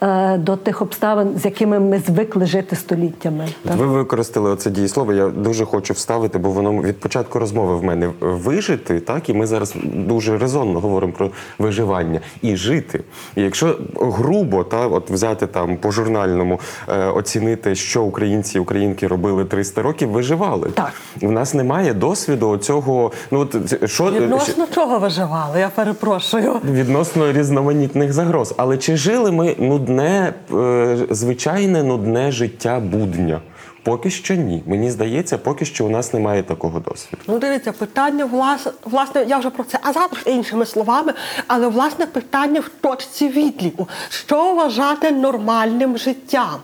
[0.00, 3.48] е, до тих обставин, з якими ми звикли жити століттями.
[3.64, 5.12] От Ви використали оце дієслово.
[5.12, 9.46] Я дуже хочу вставити, бо воно від початку розмови в мене вижити, так і ми
[9.46, 13.00] зараз дуже резонно говоримо про виживання і жити.
[13.36, 19.06] І якщо грубо та от взяти там по журнальному е, оцінити, що українці і українки
[19.06, 20.70] робили 300 років, виживали.
[20.74, 20.92] Так.
[21.22, 22.19] в нас немає досвіду
[22.60, 23.12] цього.
[23.30, 25.60] Ну от що Відносно чого виживали?
[25.60, 26.60] Я перепрошую.
[26.64, 28.54] Відносно різноманітних загроз.
[28.56, 33.40] Але чи жили ми нудне, е, звичайне нудне життя будня?
[33.82, 34.62] Поки що ні.
[34.66, 37.22] Мені здається, поки що у нас немає такого досвіду.
[37.26, 41.12] Ну, дивіться, питання власне, власне, я вже про це а завтра іншими словами,
[41.46, 43.88] але власне питання в точці відліку.
[44.08, 46.56] Що вважати нормальним життям?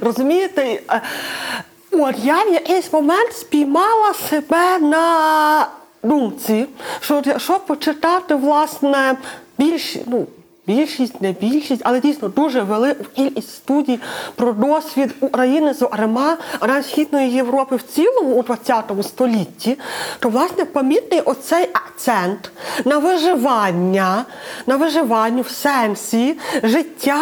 [0.00, 0.80] Розумієте?
[1.92, 5.66] От я в якийсь момент спіймала себе на
[6.02, 6.66] думці,
[7.00, 9.16] що якщо почитати власне
[9.58, 10.26] більш ну.
[10.66, 14.00] Більшість, не більшість, але дійсно дуже велика кількість студій
[14.36, 19.78] про досвід України, зокрема, навіть Східної Європи в цілому у ХХ столітті,
[20.18, 22.50] то власне помітний оцей акцент
[22.84, 24.24] на виживання,
[24.66, 27.20] на виживанню в сенсі життя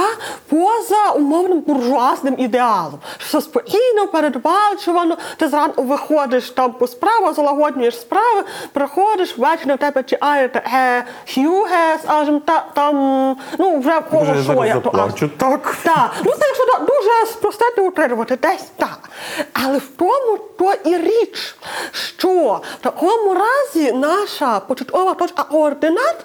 [0.48, 2.98] поза умовним буржуазним ідеалом.
[3.18, 10.02] Що спокійно, передбачувано, ти зранку виходиш там по справах, залагоднюєш справи, приходиш, ввечері на тебе
[10.02, 15.30] чекає е, Х'юге, скажімо, та, там, ну, вже в кого що зараз я, то аж.
[15.36, 15.76] Так.
[15.82, 19.10] Так, ну це якщо так дуже спростити утримувати, десь так.
[19.52, 21.56] Але в тому то і річ,
[21.92, 26.16] що в такому разі наша початкова точка координат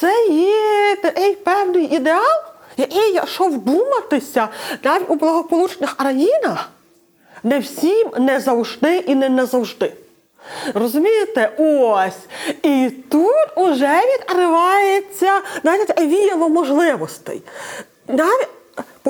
[0.00, 2.42] це є такий певний ідеал,
[2.76, 4.48] який, якщо вдуматися,
[4.82, 6.68] навіть у благополучних країнах,
[7.42, 9.92] Не всім, не завжди і не назавжди.
[10.74, 11.52] Розумієте?
[11.58, 12.18] Ось.
[12.62, 17.42] І тут уже відкривається навіть віяло можливостей.
[18.08, 18.48] Навіть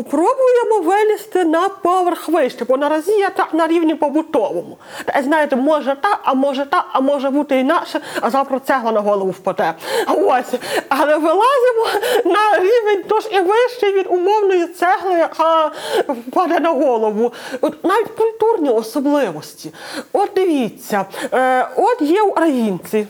[0.02, 4.78] попробуємо вилізти на поверх вище, бо наразі я так на рівні побутовому.
[5.04, 9.00] Та, знаєте, може так, а може так, а може бути інакше, а завтра цегла на
[9.00, 9.74] голову впаде.
[10.08, 10.54] Ось.
[10.88, 11.86] Але вилазимо
[12.24, 15.70] на рівень тож і вищий від умовної цегли, яка
[16.08, 17.32] впаде на голову.
[17.60, 19.72] От навіть культурні особливості.
[20.12, 23.06] От дивіться, е, от є українці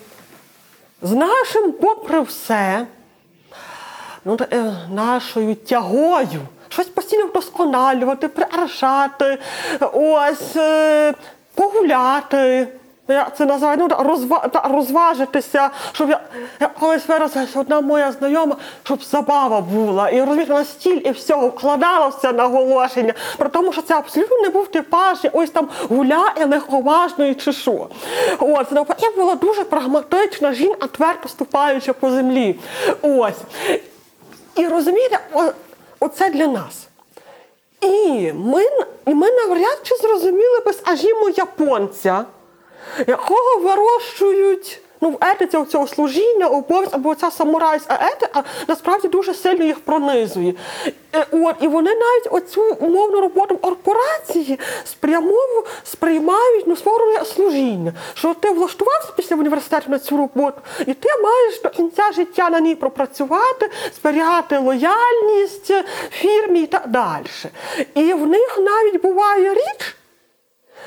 [1.03, 2.87] з нашим, попри все,
[4.25, 6.41] ну, е, нашою тягою.
[6.79, 9.39] Щось постійно вдосконалювати, приаршати,
[9.93, 11.15] ось е,
[11.55, 12.69] погуляти.
[13.09, 16.21] Я це називаю ну, розва, та, розважитися, щоб я,
[16.61, 20.11] я колись виразилася, одна моя знайома, щоб забава була.
[20.11, 25.19] І розумієте, стіль і всього вкладалося наголошення, про тому, що це абсолютно не був типаж,
[25.33, 27.89] ось там гуляє легковажної чи що.
[28.39, 32.59] От, навпаки, була дуже прагматична жінка, твердо ступаюча по землі.
[33.03, 33.39] Ось.
[34.57, 35.19] І розумієте,
[36.01, 36.89] оце для нас.
[37.81, 38.63] І ми,
[39.07, 42.25] і ми навряд чи зрозуміли би, скажімо, японця,
[43.07, 49.65] якого вирощують ну, в етиці цього служіння, обов'язок, або ця самурайська етика насправді дуже сильно
[49.65, 50.55] їх пронизує.
[51.15, 57.93] Е, От, і вони навіть оцю умовну роботу в корпорації спрямово сприймають ну, свого служіння.
[58.15, 62.61] Що ти влаштувався після університету на цю роботу, і ти маєш до кінця життя на
[62.61, 65.73] ній пропрацювати, зберігати лояльність
[66.11, 67.27] фірмі і так далі.
[67.95, 69.98] І в них навіть буває річ.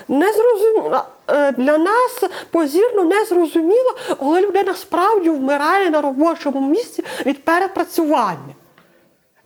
[0.08, 8.56] Незрозуміло е, для нас позірно незрозуміло, коли людина справді вмирає на робочому місці від перепрацювання.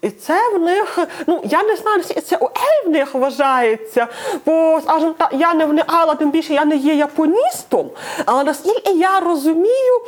[0.02, 2.50] І це в них, ну я не знаю, це у
[2.86, 4.08] в них вважається,
[4.46, 7.90] бо скажімо так, я не вникала, тим більше я не є японістом,
[8.26, 10.02] але наскільки я розумію,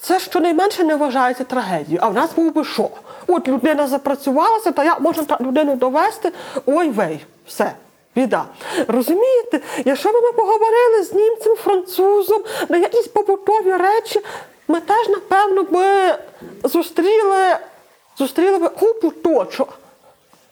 [0.00, 1.98] це щонайменше не вважається трагедією.
[2.02, 2.88] А в нас був би що?
[3.26, 6.32] От людина запрацювалася, та як можна людину довести?
[6.66, 7.72] Ой вей, все.
[8.14, 8.44] Біда.
[8.88, 14.20] Розумієте, якщо б ми поговорили з німцем, французом на якісь побутові речі,
[14.68, 16.14] ми теж, напевно, би
[16.64, 17.56] зустріли,
[18.18, 19.78] зустріли би купу точок,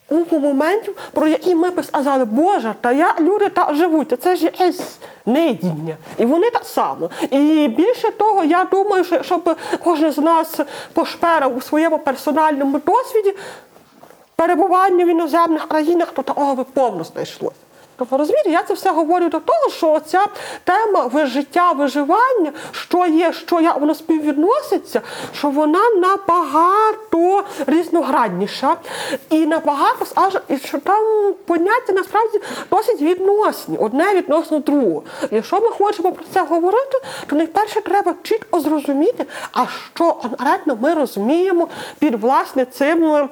[0.08, 4.44] купу моментів, про які ми б сказали, Боже, та як люди так живуть, це ж
[4.44, 4.96] якесь
[5.26, 5.96] недіння.
[6.18, 7.10] І вони так само.
[7.30, 10.60] І більше того, я думаю, що якщо б кожен з нас
[10.92, 13.34] пошперав у своєму персональному досвіді,
[14.40, 17.57] перебування в іноземних країнах, то такого би повно знайшлося.
[17.96, 20.26] Тобто, розумієте, я це все говорю до того, що ця
[20.64, 25.00] тема вижиття, виживання, що є, що як воно співвідноситься,
[25.35, 28.76] що вона набагато різноградніша
[29.31, 35.03] і набагато аж і що там поняття насправді досить відносні, одне відносно другого.
[35.31, 40.94] Якщо ми хочемо про це говорити, то найперше треба чітко зрозуміти, а що конкретно ми
[40.94, 43.29] розуміємо під власне цим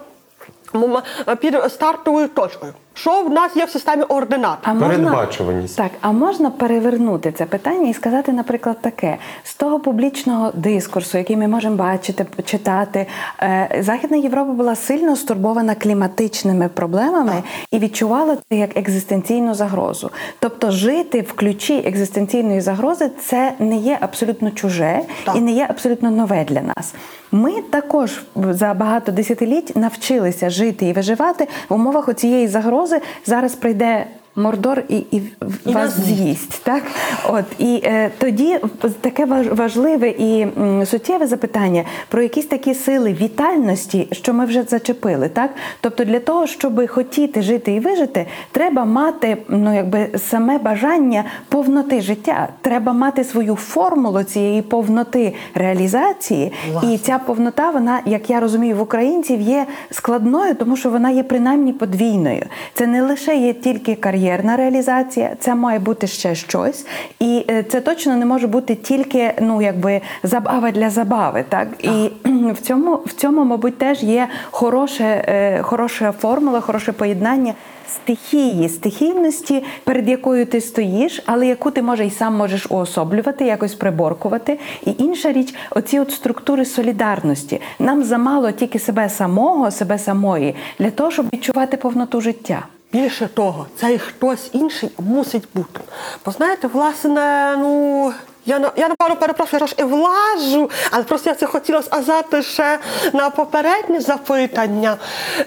[1.41, 2.75] під стартовою точкою.
[3.01, 4.59] Що в нас є в системі ординат?
[4.63, 5.77] А можна, Передбачуваність.
[5.77, 11.37] Так, а можна перевернути це питання і сказати, наприклад, таке: з того публічного дискурсу, який
[11.37, 13.07] ми можемо бачити, читати,
[13.43, 20.11] е, Західна Європа була сильно стурбована кліматичними проблемами і відчувала це як екзистенційну загрозу.
[20.39, 25.37] Тобто, жити в ключі екзистенційної загрози це не є абсолютно чуже Так.
[25.37, 26.95] і не є абсолютно нове для нас.
[27.33, 32.88] Ми також за багато десятиліть навчилися жити і виживати в умовах оцієї загрози.
[33.27, 34.07] Зараз прийде
[34.39, 35.23] мордор і, і,
[35.67, 36.63] І вас з'їсть.
[36.65, 36.83] Так
[37.29, 38.59] от і е, тоді
[39.01, 44.63] таке важ- важливе і м, суттєве запитання про якісь такі сили вітальності, що ми вже
[44.63, 45.29] зачепили.
[45.29, 51.25] Так, тобто для того, щоб хотіти жити і вижити, треба мати ну якби саме бажання
[51.49, 52.49] повноти життя.
[52.61, 56.53] Треба мати свою формулу цієї повноти реалізації,
[56.93, 61.23] і ця повнота, вона, як я розумію, в українців є складною, тому що вона є
[61.23, 62.47] принаймні подвійною.
[62.75, 63.95] Це не лише є тільки
[64.29, 66.87] кар'єрна реалізація, це має бути ще щось,
[67.21, 71.45] і е, це точно не може бути тільки ну якби забава для забави.
[71.49, 72.11] Так і
[72.53, 77.55] в цьому в цьому, мабуть, теж є хороше, е, хороша формула, хороше поєднання.
[77.89, 83.75] Стихії, стихійності, перед якою ти стоїш, але яку ти може і сам можеш уособлювати, якось
[83.75, 84.59] приборкувати.
[84.87, 87.61] І інша річ, оці от структури солідарності.
[87.79, 92.67] Нам замало тільки себе самого, себе самої для того, щоб відчувати повноту життя.
[92.93, 95.81] Більше того, цей хтось інший мусить бути.
[96.25, 98.13] Бо знаєте, власне, ну
[98.49, 102.79] Я, я напевно перепрошую, я трошки влажу, але просто я це хотіла сказати ще
[103.13, 104.97] на попереднє запитання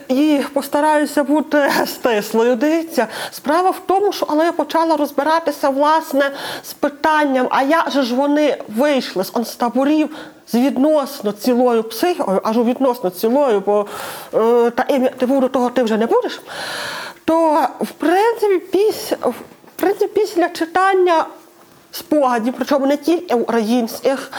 [0.08, 2.56] і постараюся бути стислою.
[2.56, 6.32] Дивіться, справа в тому, що але я почала розбиратися власне
[6.64, 10.10] з питанням, а як же ж вони вийшли з концтаборів
[10.48, 13.86] з відносно цілою психікою, аж у відносно цілою, бо
[14.34, 16.42] е, та ім'я ти до того ти вже не будеш.
[17.26, 19.34] То в принципі, піс, в
[19.76, 21.26] принципі після читання
[21.92, 24.32] спогадів, причому не тільки українських,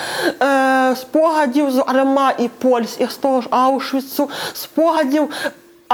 [0.43, 5.29] е, спогадів зокрема і польських, з того ж Аушвіцу, спогадів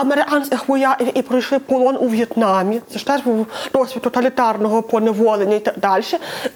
[0.00, 2.80] американських вояків, які пройшли полон у В'єтнамі.
[2.92, 6.04] Це ж теж був досвід тоталітарного поневолення і так далі.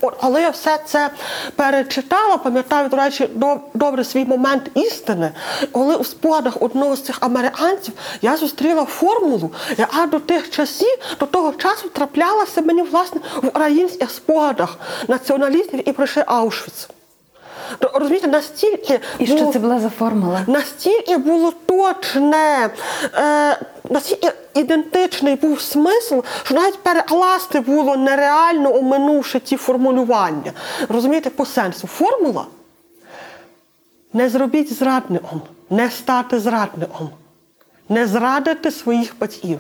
[0.01, 1.11] От, але я все це
[1.57, 3.29] перечитала, пам'ятаю, до речі,
[3.75, 5.31] добре свій момент істини,
[5.73, 11.27] коли у спогадах одного з цих американців я зустріла формулу, яка до тих часів, до
[11.27, 14.79] того часу траплялася мені власне в українських спогадах
[15.09, 16.89] націоналістів, які пройшли Аушвіц.
[17.81, 20.41] Розумієте, настільки І що було- це була за формула?
[20.47, 22.71] настільки було точне,
[23.15, 23.59] е,
[23.91, 30.53] настільки ідентичний був смисл, що навіть перекласти було нереально, оминувши ті формулювання.
[30.89, 31.87] Розумієте, по сенсу.
[31.87, 32.45] Формула
[34.13, 37.11] не зробіть зрадником, не стати зрадником,
[37.89, 39.59] не зрадити своїх батьків.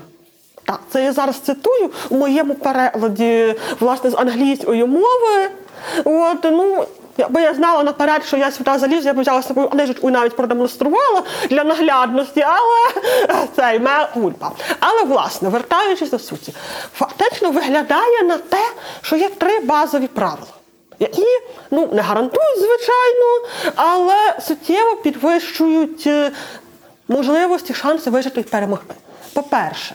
[0.64, 5.48] Так, це я зараз цитую у моєму перекладі, власне, з англійської мови.
[6.04, 6.84] От, ну,
[7.16, 10.12] якби я знала наперед, що я сюди залізу, я б взяла з собою книжечку і
[10.12, 14.50] навіть продемонструвала для наглядності, але це ме ульпа.
[14.80, 16.54] Але, власне, вертаючись до суті,
[16.94, 18.62] фактично виглядає на те,
[19.02, 20.52] що є три базові правила
[21.02, 21.26] які
[21.70, 26.30] ну, не гарантують, звичайно, але суттєво підвищують е,
[27.08, 28.94] можливості, шанси вижити і перемогти.
[29.32, 29.94] По-перше,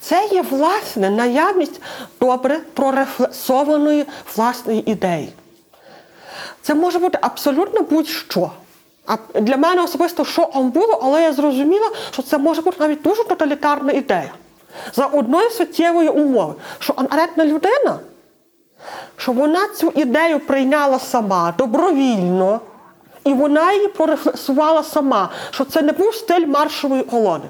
[0.00, 1.80] це є власне наявність
[2.20, 4.06] добре прорефлексованої
[4.36, 5.32] власної ідеї.
[6.62, 8.50] Це може бути абсолютно будь-що.
[9.06, 13.24] А для мене особисто шоком було, але я зрозуміла, що це може бути навіть дуже
[13.24, 14.32] тоталітарна ідея.
[14.92, 17.98] За одної суттєвої умови, що конкретна людина
[19.16, 22.60] що вона цю ідею прийняла сама добровільно,
[23.24, 27.44] і вона її прорефлексувала сама, що це не був стиль маршової колони.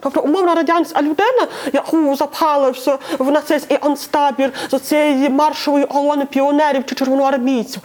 [0.00, 6.86] Тобто умовна радянська людина, яку запхали все в нацистський анцтабір з цієї маршової колони піонерів
[6.86, 7.82] чи червоноармійців,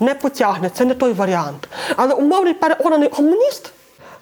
[0.00, 1.68] не потягне, це не той варіант.
[1.96, 3.72] Але умовний переконаний комуніст,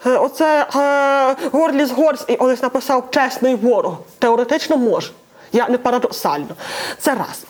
[0.06, 5.10] е, оце е, Горліс Горський колись написав чесний ворог, теоретично може.
[5.52, 6.48] Я не парадоксально.
[6.98, 7.44] Це раз.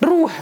[0.00, 0.34] Друге,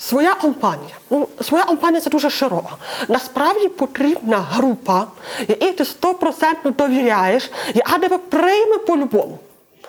[0.00, 0.94] своя компанія.
[1.10, 2.76] Ну, своя компанія це дуже широка.
[3.08, 5.06] Насправді потрібна група,
[5.48, 9.38] якій ти стопроцентно довіряєш, яка тебе прийме по-любому.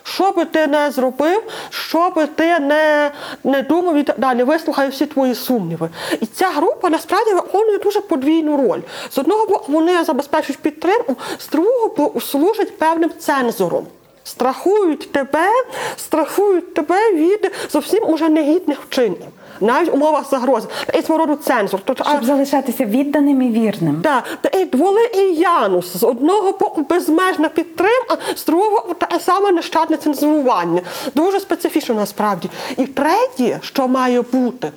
[0.04, 3.12] Що би ти не зробив, що би ти не,
[3.44, 5.90] не думав і так далі, вислухає всі твої сумніви.
[6.22, 8.80] І ця група насправді виконує дуже подвійну роль.
[9.10, 13.88] З одного боку, вони забезпечують підтримку, з другого боку, служать певним цензором.
[14.24, 15.50] Страхують тебе,
[15.98, 19.26] страхують тебе від зовсім уже негідних вчинів,
[19.62, 20.68] навіть в умовах загрози.
[20.86, 21.80] Такий свого роду цензор.
[21.86, 24.02] Тобто, а- Щоб залишатися відданим і вірним.
[24.02, 25.98] так, такий дволикий Янус.
[25.98, 30.82] З одного боку безмежна підтримка, з другого таке саме нещадне цензурування.
[31.16, 32.50] Дуже специфічно насправді.
[32.78, 34.72] І третє, що має бути,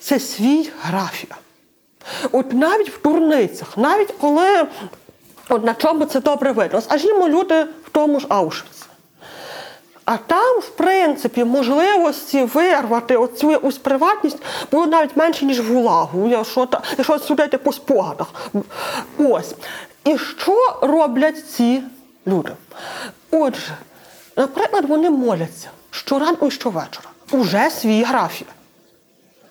[0.00, 1.34] це свій графік.
[2.32, 4.66] От навіть в дурницях, навіть коли
[5.48, 6.80] от на чому це добре видно.
[6.80, 8.79] Скажімо, люди в тому ж Аушвіці.
[10.12, 14.38] А там, в принципі, можливості вирвати оцю якусь приватність
[14.72, 18.26] було навіть менше, ніж в улагу, якщо, якщо судити по спогадах.
[19.18, 19.54] Ось.
[20.04, 21.82] І що роблять ці
[22.26, 22.52] люди?
[23.30, 23.76] Отже,
[24.36, 27.08] наприклад, вони моляться щоранку і щовечора.
[27.30, 28.48] Уже свій графік.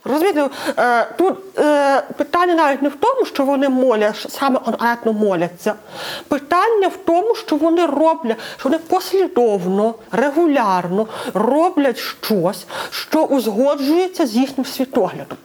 [0.03, 5.73] Розумієте, е, тут е, питання навіть не в тому, що вони моляться, саме конкретно моляться.
[6.27, 14.35] Питання в тому, що вони роблять, що вони послідовно, регулярно роблять щось, що узгоджується з
[14.35, 15.37] їхнім світоглядом.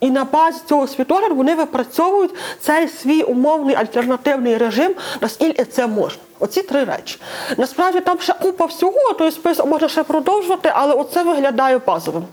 [0.00, 6.22] І на базі цього світогляду вони випрацьовують цей свій умовний альтернативний режим, наскільки це можна.
[6.38, 7.20] Оці три речі.
[7.56, 12.24] Насправді там ще купа всього, той список можна ще продовжувати, але оце виглядає базовим.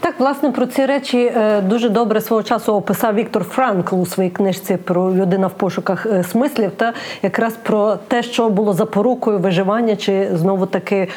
[0.00, 4.30] Так, власне, про ці речі е, дуже добре свого часу описав Віктор Франкл у своїй
[4.30, 6.92] книжці про людина в пошуках е, смислів, та
[7.22, 11.08] якраз про те, що було запорукою виживання, чи знову таки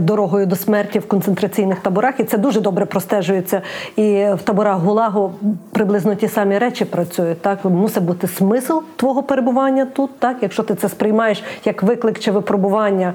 [0.00, 2.20] дорогою до смерті в концентраційних таборах.
[2.20, 3.62] І це дуже добре простежується.
[3.96, 5.32] І в таборах Гулагу
[5.72, 7.42] приблизно ті самі речі працюють.
[7.42, 10.18] Так мусить бути смисл твого перебування тут.
[10.18, 13.14] Так, якщо ти це сприймаєш як виклик чи випробування.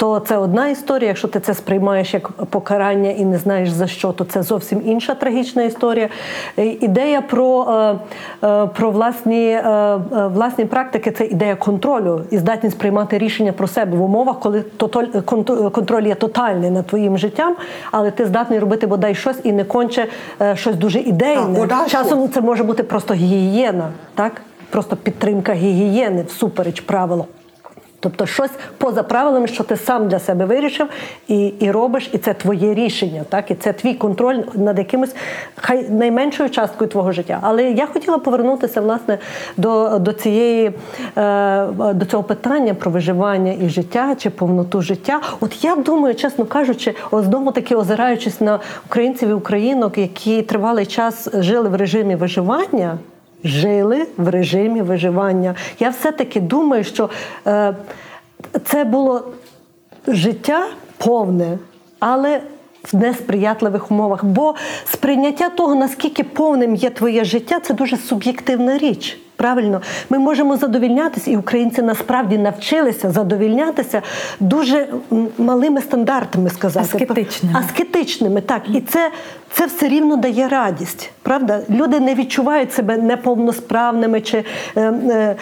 [0.00, 1.08] То це одна історія.
[1.08, 5.14] Якщо ти це сприймаєш як покарання і не знаєш за що, то це зовсім інша
[5.14, 6.08] трагічна історія.
[6.58, 7.66] Е, Ідея про,
[8.42, 9.60] е, е, про власні,
[10.10, 14.64] власні практики це ідея контролю і здатність приймати рішення про себе в умовах, коли
[15.72, 17.56] контроль є тотальний над твоїм життям,
[17.90, 20.06] але ти здатний робити бодай щось і не конче
[20.54, 21.68] щось дуже ідейне.
[21.88, 24.42] Часом це може бути просто гігієна, так?
[24.70, 27.26] Просто підтримка гігієни всупереч правилам.
[28.00, 30.88] Тобто щось поза правилами, що ти сам для себе вирішив
[31.28, 33.50] і, і робиш, і це твоє рішення, так?
[33.50, 35.14] І це твій контроль над якимось
[35.56, 37.38] хай найменшою часткою твого життя.
[37.42, 39.18] Але я хотіла повернутися власне
[39.56, 40.72] до, до цієї
[41.16, 45.20] е, до цього питання про виживання і життя чи повноту життя.
[45.40, 51.28] От я думаю, чесно кажучи, знову таки озираючись на українців і українок, які тривалий час
[51.34, 52.98] жили в режимі виживання
[53.44, 55.54] жили в режимі виживання.
[55.78, 57.10] Я все-таки думаю, що
[57.46, 57.74] е,
[58.64, 59.32] це було
[60.08, 60.66] життя
[60.98, 61.58] повне,
[61.98, 62.40] але
[62.92, 64.24] в несприятливих умовах.
[64.24, 69.20] Бо сприйняття того, наскільки повним є твоє життя, це дуже суб'єктивна річ.
[69.40, 69.80] Правильно,
[70.10, 74.02] ми можемо задовільнятися, і українці насправді навчилися задовільнятися
[74.40, 74.88] дуже
[75.38, 76.86] малими стандартами сказати.
[76.94, 77.58] Аскетичними.
[77.58, 78.62] Аскетичними, так.
[78.74, 79.10] І це,
[79.52, 81.10] це все рівно дає радість.
[81.22, 81.60] Правда?
[81.70, 84.44] Люди не відчувають себе неповносправними чи
[84.76, 85.36] е, е,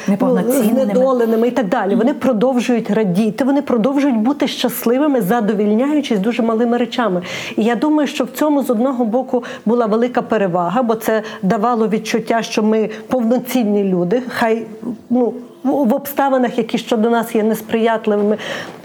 [0.52, 1.94] знедоленими і так далі.
[1.94, 7.22] Вони продовжують радіти, вони продовжують бути щасливими, задовільняючись дуже малими речами.
[7.56, 11.88] І я думаю, що в цьому з одного боку була велика перевага, бо це давало
[11.88, 14.66] відчуття, що ми повноцінні люди, хай
[15.10, 15.34] ну.
[15.64, 18.38] В обставинах, які щодо нас є несприятливими,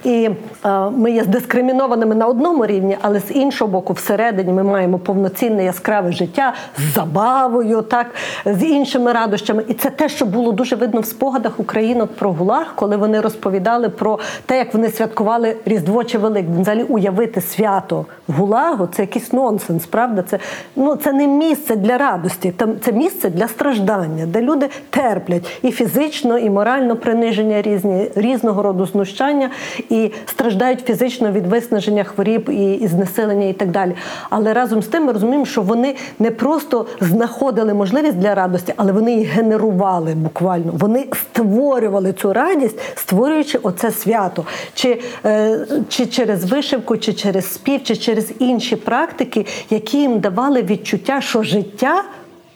[0.04, 0.30] і
[0.66, 5.66] е, ми є дискримінованими на одному рівні, але з іншого боку, всередині ми маємо повноцінне
[5.66, 8.08] яскраве життя з забавою, так
[8.46, 9.64] з іншими радощами.
[9.68, 13.90] І це те, що було дуже видно в спогадах українок про ГУЛАГ, коли вони розповідали
[13.90, 16.62] про те, як вони святкували Різдво чи Великдень.
[16.62, 20.24] Взагалі уявити свято ГУЛАГу це якийсь нонсенс, правда?
[20.30, 20.40] Це
[20.76, 25.72] ну це не місце для радості, там це місце для страждання, де люди терплять і
[25.72, 26.63] фізично, і морально
[26.96, 29.50] приниження різні різного роду знущання
[29.90, 33.94] і страждають фізично від виснаження хворіб і, і знесилення і так далі.
[34.30, 38.92] Але разом з тим ми розуміємо, що вони не просто знаходили можливість для радості, але
[38.92, 40.74] вони її генерували буквально.
[40.80, 47.84] Вони створювали цю радість, створюючи оце свято, чи, е, чи через вишивку, чи через спів,
[47.84, 52.04] чи через інші практики, які їм давали відчуття, що життя.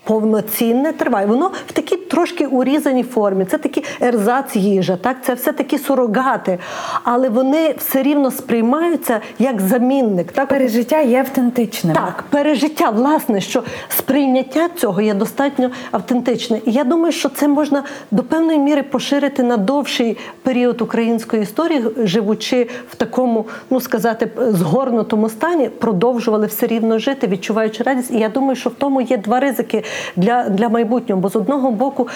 [0.07, 1.25] Повноцінне триває.
[1.25, 3.45] Воно в такій трошки урізаній формі.
[3.45, 6.59] Це такі ерзац їжа, так це все такі сурогати,
[7.03, 10.31] але вони все рівно сприймаються як замінник.
[10.31, 11.95] Так Пережиття є автентичним.
[11.95, 16.61] так, пережиття, власне, що сприйняття цього є достатньо автентичне.
[16.65, 21.83] І я думаю, що це можна до певної міри поширити на довший період української історії,
[21.97, 28.11] живучи в такому, ну сказати, згорнутому стані, продовжували все рівно жити, відчуваючи радість.
[28.11, 29.83] І я думаю, що в тому є два ризики
[30.15, 31.21] для, для майбутнього.
[31.21, 32.07] Бо з одного боку.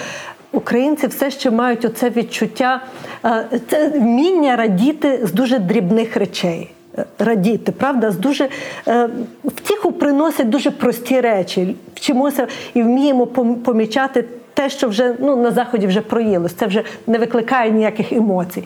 [0.54, 2.80] Українці все ще мають оце відчуття,
[3.24, 6.70] е, це вміння радіти з дуже дрібних речей
[7.18, 8.48] радіти, правда, з дуже
[8.88, 9.08] е,
[9.44, 11.76] втіху приносять дуже прості речі.
[11.94, 13.26] Вчимося і вміємо
[13.64, 14.24] помічати.
[14.54, 18.64] Те, що вже ну на заході вже проїлось, це вже не викликає ніяких емоцій.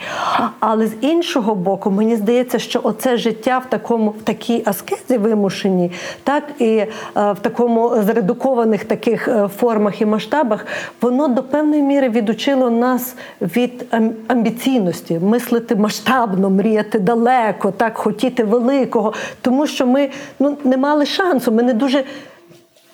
[0.61, 5.93] Але з іншого боку, мені здається, що оце життя в такому в такій аскезі вимушеній,
[6.25, 10.67] так і е, в такому зредукованих таких е, формах і масштабах,
[11.01, 13.95] воно до певної міри відучило нас від
[14.29, 20.09] амбіційності, мислити масштабно, мріяти далеко, так хотіти великого, тому що ми
[20.39, 21.53] ну не мали шансу.
[21.53, 22.05] Ми не дуже.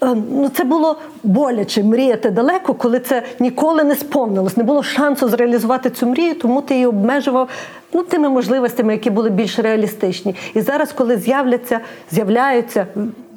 [0.02, 4.56] Е, Ну, це було боляче мріяти далеко, коли це ніколи не сповнилось.
[4.56, 7.48] Не було шансу зреалізувати цю мрію, тому ти її обмежував
[7.92, 10.34] ну, тими можливостями, які були більш реалістичні.
[10.54, 11.80] І зараз, коли з'являться,
[12.10, 12.86] з'являються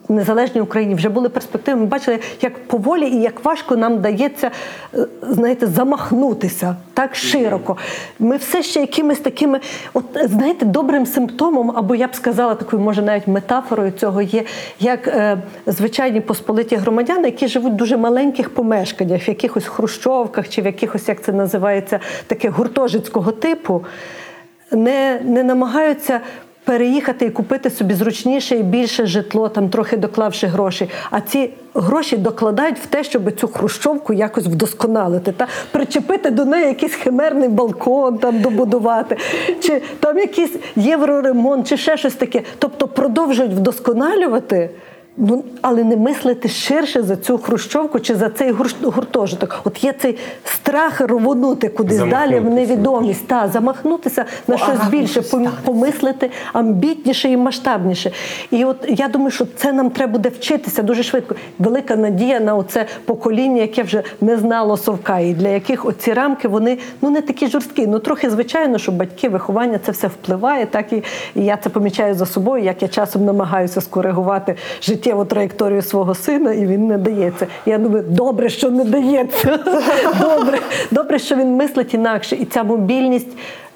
[0.10, 1.80] незалежній Україні, вже були перспективи.
[1.80, 4.51] Ми бачили, як поволі і як важко нам дається,
[4.93, 7.78] е, знаєте, замахнутися так широко.
[8.20, 9.60] Ми все ще якимись такими,
[9.93, 14.43] от знаєте, добрим симптомом, або я б сказала такою, може, навіть метафорою цього є,
[14.80, 20.62] як е, звичайні посполиті громадяни, які живуть в дуже маленьких помешканнях, в якихось хрущовках чи
[20.62, 23.86] в якихось, як це називається, таке гуртожицького типу,
[24.72, 26.22] не, не намагаються.
[26.66, 30.89] Переїхати і купити собі зручніше і більше житло, там трохи доклавши гроші.
[31.11, 36.68] А ці гроші докладають в те, щоб цю хрущовку якось вдосконалити, та причепити до неї
[36.68, 39.18] якийсь химерний балкон, там добудувати,
[39.59, 42.41] чи там якийсь євроремонт, чи ще щось таке.
[42.59, 44.70] Тобто продовжують вдосконалювати
[45.18, 48.51] Ну, але не мислити ширше за цю хрущовку чи за цей
[48.84, 49.61] гуртожиток.
[49.63, 55.49] От є цей страх рвонути кудись далі в невідомість, та замахнутися на щось більше, пом-
[55.66, 58.11] помислити амбітніше і масштабніше.
[58.51, 61.36] І от я думаю, що це нам треба буде вчитися дуже швидко.
[61.59, 66.47] Велика надія на оце покоління, яке вже не знало совка, і для яких оці рамки
[66.47, 67.88] вони ну не такі жорсткі.
[67.88, 70.66] Ну трохи звичайно, що батьки, виховання це все впливає.
[70.66, 71.03] Так і,
[71.36, 74.55] і я це помічаю за собою, як я часом намагаюся скоригувати
[75.06, 77.47] життєву траєкторію свого сина, і він не дається.
[77.66, 79.60] Я думаю, добре, що не дається.
[80.20, 80.60] Добре,
[80.91, 82.36] добре, що він мислить інакше.
[82.36, 83.28] І ця мобільність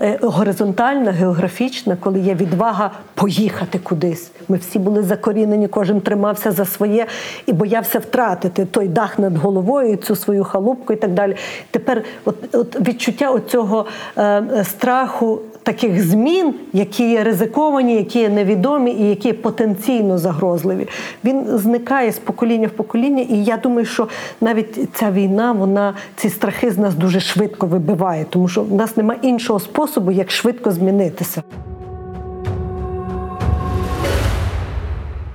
[0.02, 4.32] е, горизонтальна, географічна, коли є відвага поїхати кудись.
[4.48, 7.06] Ми всі були закорінені, кожен тримався за своє
[7.46, 11.36] і боявся втратити той дах над головою, цю свою халупку і так далі.
[11.72, 13.86] Тепер, от, от відчуття оцього
[14.18, 15.40] е, е, страху.
[15.64, 20.88] Таких змін, які є ризиковані, які є невідомі і які є потенційно загрозливі,
[21.24, 23.26] він зникає з покоління в покоління.
[23.30, 24.08] І я думаю, що
[24.42, 28.98] навіть ця війна, вона ці страхи з нас дуже швидко вибиває, тому що в нас
[28.98, 31.44] немає іншого способу, як швидко змінитися.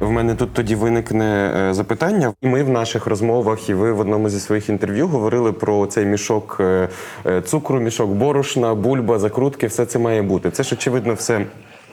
[0.04, 2.32] В мене тут тоді виникне е, запитання.
[2.42, 6.06] І ми в наших розмовах, і ви в одному зі своїх інтерв'ю говорили про цей
[6.06, 6.88] мішок е,
[7.26, 9.66] е, цукру, мішок борошна, бульба, закрутки.
[9.66, 10.50] Все це має бути.
[10.50, 11.46] Це ж очевидно все.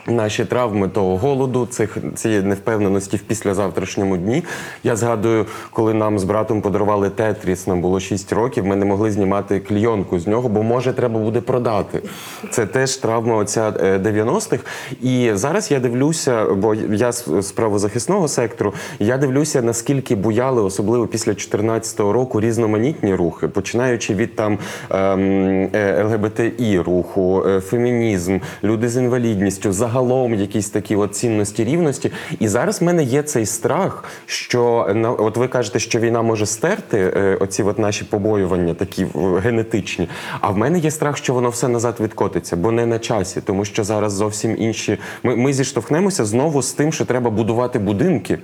[0.06, 4.44] Наші травми того голоду, цих цієї невпевненості в післязавтрашньому дні.
[4.84, 8.66] Я згадую, коли нам з братом подарували Тетріс, нам було 6 років.
[8.66, 12.02] Ми не могли знімати клійонку з нього, бо може треба буде продати.
[12.50, 14.64] Це теж травма оця е, 90-х.
[15.02, 21.32] І зараз я дивлюся, бо я з правозахисного сектору, я дивлюся, наскільки буяли, особливо після
[21.32, 24.58] 2014 року, різноманітні рухи, починаючи від там
[24.90, 32.12] ем, е, ЛГБТІ руху, е, фемінізм, люди з інвалідністю, загалом якісь такі от цінності рівності.
[32.40, 34.86] І зараз в мене є цей страх, що
[35.18, 40.08] от ви кажете, що війна може стерти е, оці от наші побоювання, такі в- генетичні.
[40.40, 43.64] А в мене є страх, що воно все назад відкотиться, бо не на часі, тому
[43.64, 44.98] що зараз зовсім інші.
[45.22, 48.38] Ми, ми зіштовхнемося знову з тим, що треба будувати будинки,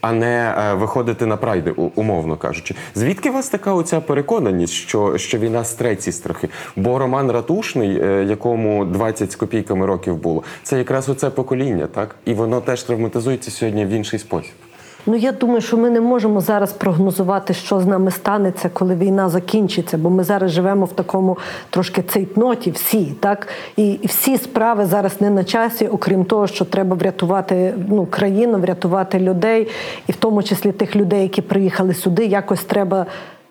[0.00, 2.74] а не е, виходити на прайди, умовно кажучи.
[2.94, 6.48] Звідки у вас така оця переконаність, що, що війна стре ці страхи?
[6.76, 12.16] Бо Роман Ратушний, е, якому 20 з копійками років було, це якраз оце покоління, так?
[12.24, 14.52] І воно теж травматизується сьогодні в інший спосіб.
[15.06, 19.28] Ну я думаю, що ми не можемо зараз прогнозувати, що з нами станеться, коли війна
[19.28, 21.38] закінчиться, бо ми зараз живемо в такому
[21.70, 26.96] трошки цейтноті, всі, так і всі справи зараз не на часі, окрім того, що треба
[26.96, 29.68] врятувати ну країну, врятувати людей,
[30.06, 33.06] і в тому числі тих людей, які приїхали сюди, якось треба.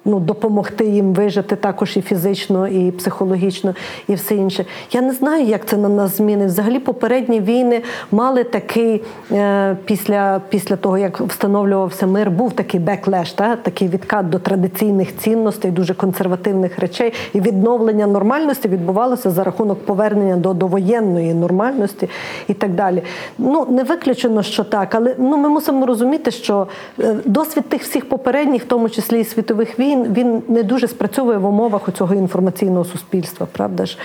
[0.05, 3.75] Ну, допомогти їм вижити також і фізично, і психологічно,
[4.07, 4.65] і все інше.
[4.91, 6.47] Я не знаю, як це на нас змінить.
[6.47, 7.81] Взагалі, попередні війни
[8.11, 13.55] мали такий е, після, після того, як встановлювався мир, був такий беклеш, та?
[13.55, 17.13] такий відкат до традиційних цінностей, дуже консервативних речей.
[17.33, 22.09] І відновлення нормальності відбувалося за рахунок повернення до довоєнної нормальності
[22.47, 23.03] і так далі.
[23.37, 26.67] Ну, не виключено, що так, але ну, ми мусимо розуміти, що
[26.99, 31.37] е, досвід тих всіх попередніх, в тому числі і світових війн, він не дуже спрацьовує
[31.37, 33.97] в умовах у цього інформаційного суспільства, правда ж?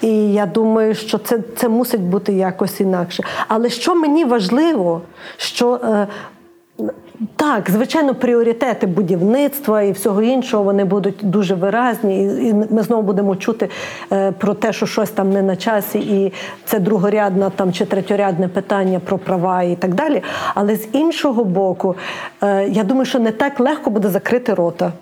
[0.00, 3.24] І я думаю, що це, це мусить бути якось інакше.
[3.48, 5.02] Але що мені важливо,
[5.36, 5.74] що.
[5.74, 6.06] е,
[7.36, 13.36] так, звичайно, пріоритети будівництва і всього іншого вони будуть дуже виразні, і ми знову будемо
[13.36, 13.68] чути
[14.12, 16.32] е, про те, що щось там не на часі, і
[16.64, 20.22] це другорядне там чи третьорядне питання про права і так далі.
[20.54, 21.96] Але з іншого боку,
[22.42, 24.92] е, я думаю, що не так легко буде закрити рота.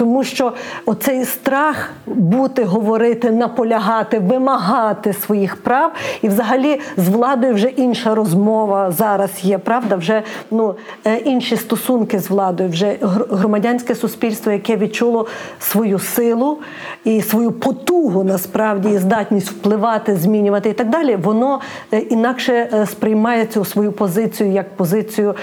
[0.00, 0.52] Тому що
[0.86, 5.92] оцей страх бути, говорити, наполягати, вимагати своїх прав,
[6.22, 9.58] і взагалі з владою вже інша розмова зараз є.
[9.58, 10.74] Правда, вже ну
[11.04, 12.96] е, інші стосунки з владою, вже
[13.30, 15.26] громадянське суспільство, яке відчуло
[15.58, 16.58] свою силу
[17.04, 21.16] і свою потугу насправді і здатність впливати, змінювати і так далі.
[21.16, 21.60] Воно
[21.92, 25.34] е, інакше е, сприймає цю свою позицію як позицію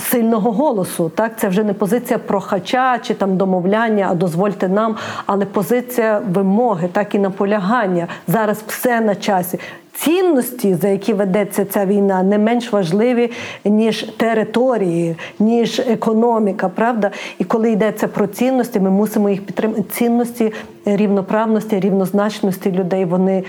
[0.00, 1.12] сильного голосу.
[1.14, 3.71] Так, це вже не позиція прохача чи там домовляння,
[4.10, 4.96] а дозвольте нам,
[5.26, 8.06] але позиція вимоги, так і наполягання.
[8.28, 9.58] Зараз все на часі.
[10.04, 13.30] Цінності, за які ведеться ця війна, не менш важливі
[13.64, 17.10] ніж території, ніж економіка, правда?
[17.38, 19.82] І коли йдеться про цінності, ми мусимо їх підтримати.
[19.82, 20.52] Цінності
[20.84, 23.44] рівноправності, рівнозначності людей вони,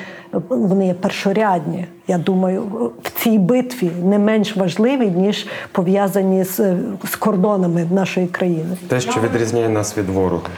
[0.50, 1.86] вони є першорядні.
[2.08, 8.78] Я думаю, в цій битві не менш важливі, ніж пов'язані з, з кордонами нашої країни.
[8.88, 10.50] Те, що відрізняє нас від ворога.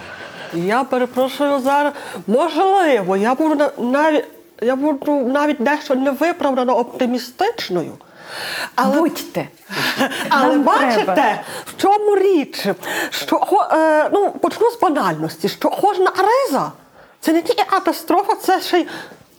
[0.53, 1.93] Я перепрошую зараз.
[2.27, 4.23] Можливо, я буду навіть
[4.61, 7.91] я буду навіть дещо невиправдано оптимістичною.
[8.75, 9.47] Але Будьте.
[10.29, 11.39] але Нам бачите, треба.
[11.65, 12.65] в чому річ?
[13.09, 16.71] Що е, ну, почну з банальності, що кожна криза
[17.21, 18.87] це не тільки катастрофа, це ще й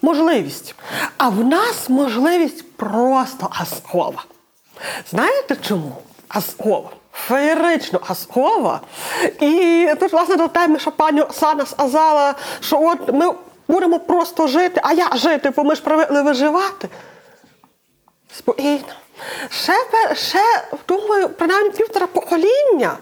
[0.03, 0.75] можливість.
[1.17, 4.25] А в нас можливість просто казкова.
[5.11, 5.93] Знаєте чому?
[6.29, 6.91] Казкова.
[7.12, 8.81] Феєрично казкова.
[9.41, 13.33] І тут, власне, до теми, що пані Оксана сказала, що от ми
[13.69, 16.89] будемо просто жити, а як жити, бо ми ж привикли виживати.
[18.39, 18.95] Спокійно.
[19.51, 19.75] Ще,
[20.14, 22.99] ще, думаю, принаймні півтора покоління.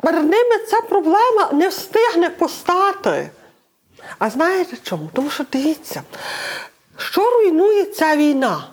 [0.00, 3.30] Перед ними ця проблема не встигне постати.
[4.18, 5.10] А знаєте чому?
[5.12, 6.02] Тому що дивіться,
[6.96, 8.64] що руйнує ця війна?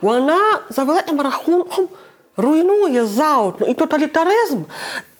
[0.00, 1.88] Вона за великим рахунком
[2.36, 4.62] руйнує заодно і тоталітаризм,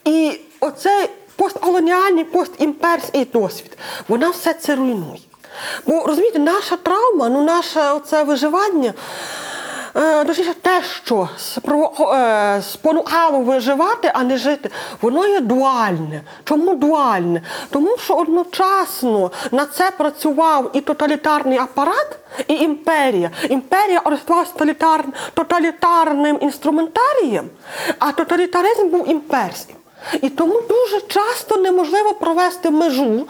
[0.05, 3.79] і оцей постколоніальний, постімперський досвід.
[4.09, 5.21] Вона все це руйнує.
[5.87, 8.93] Бо розумієте, наша травма, ну наше оце виживання.
[9.97, 11.29] Е, Точніше, те, що
[12.15, 14.71] е, спонукало виживати, а не жити,
[15.03, 16.21] воно є дуальне.
[16.45, 17.43] Чому дуальне?
[17.71, 22.19] Тому що одночасно на це працював і тоталітарний апарат,
[22.49, 23.31] і імперія.
[23.49, 27.51] Імперія користувалася тоталітар- тоталітарним інструментарієм,
[27.99, 29.77] а тоталітаризм був імперським.
[30.23, 33.27] І тому дуже часто неможливо провести межу.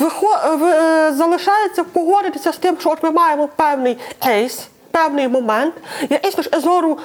[0.00, 5.74] Е, залишається погодитися з тим, що от ми маємо певний ейс, певний момент,
[6.10, 6.98] Я з ж зору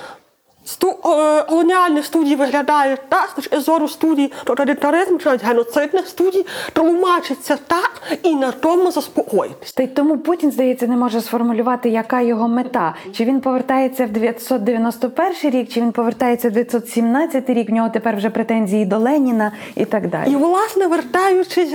[0.68, 6.46] сту, е, колоніальних студій виглядає так, з точки зору студій тоталітаризму чи навіть геноцидних студій,
[6.74, 9.74] тлумачиться так і на тому заспокоїтися.
[9.76, 12.96] Та й тому Путін, здається, не може сформулювати, яка його мета.
[13.14, 17.70] Чи він повертається в 991 рік, чи він повертається в 917 рік.
[17.70, 20.32] В нього тепер вже претензії до Леніна і так далі.
[20.32, 21.74] І власне вертаючись,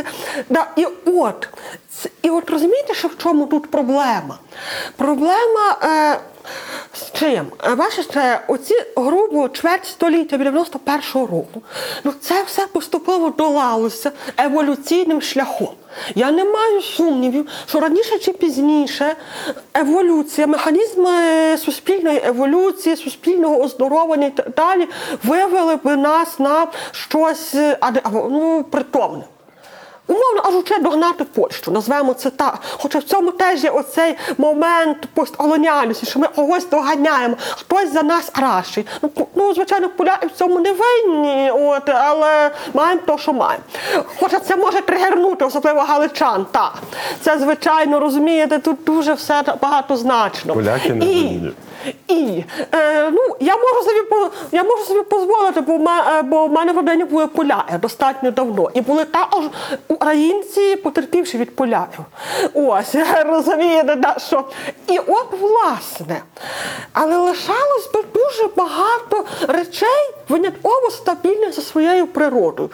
[0.50, 1.48] да, і от,
[2.22, 4.38] і от розумієте, що в чому тут проблема?
[4.96, 6.18] Проблема е,
[6.94, 7.46] з чим?
[7.64, 11.62] Е, Бачите, оці грубо чверть століття від 91-го року,
[12.04, 15.74] ну це все поступово долалося еволюційним шляхом.
[16.14, 19.16] Я не маю сумнівів, що раніше чи пізніше
[19.74, 21.12] еволюція, механізми
[21.58, 24.88] суспільної еволюції, суспільного оздоровлення і так далі
[25.24, 27.78] вивели би нас на щось е,
[28.12, 29.24] ну, притомне.
[30.08, 32.58] Умовно кажучи, догнати Польщу, назвемо це так.
[32.78, 38.30] Хоча в цьому теж є оцей момент постколоніальності, що ми когось доганяємо, хтось за нас
[38.30, 38.86] кращий.
[39.02, 43.64] Ну, ну звичайно, поляки в цьому не винні, от, але маємо то, що маємо.
[44.20, 46.46] Хоча це може тригернути, особливо галичан.
[46.50, 46.74] Так.
[47.20, 50.54] Це, звичайно, розумієте, тут дуже все багатозначно.
[50.54, 51.52] Поляки не І- винні.
[52.08, 56.72] І е, ну, я можу собі я можу собі дозволити, бо, е, бо в мене
[56.72, 58.70] в родині були поляки достатньо давно.
[58.74, 59.44] І були також
[59.88, 62.04] українці, потерпівши від поляків.
[62.54, 62.94] Ось,
[63.26, 64.44] розумієте, да, що.
[64.86, 66.22] І от, власне,
[66.92, 72.70] але лишалось би дуже багато речей винятково стабільних за своєю природою.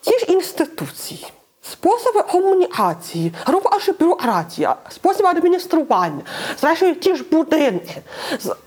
[0.00, 1.26] Ті ж інституції.
[1.72, 3.32] Способи комунікації,
[3.64, 6.20] аж бюрократія, спосіб адміністрування,
[6.60, 8.02] зрештою ті ж будинки.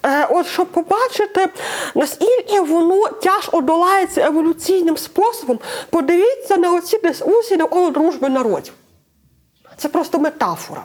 [0.05, 1.49] Е, от щоб побачити,
[1.95, 8.73] наскільки воно тяжко долається еволюційним способом, подивіться на оці дискусії навколо дружби народів.
[9.77, 10.83] Це просто метафора.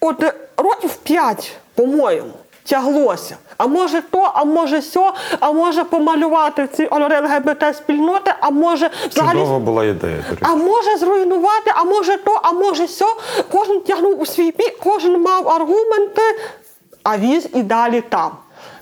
[0.00, 2.32] От років п'ять, по-моєму,
[2.64, 3.36] тяглося.
[3.60, 9.38] А може то, а може сьо, а може помалювати ці ЛГБТ спільноти, а може взагалі.
[9.38, 10.16] Чудова була ідея.
[10.16, 10.42] до речі.
[10.42, 13.06] А може зруйнувати, а може то, а може сьо.
[13.52, 16.22] Кожен тягнув у свій бік, кожен мав аргументи,
[17.02, 18.30] а віз і далі там.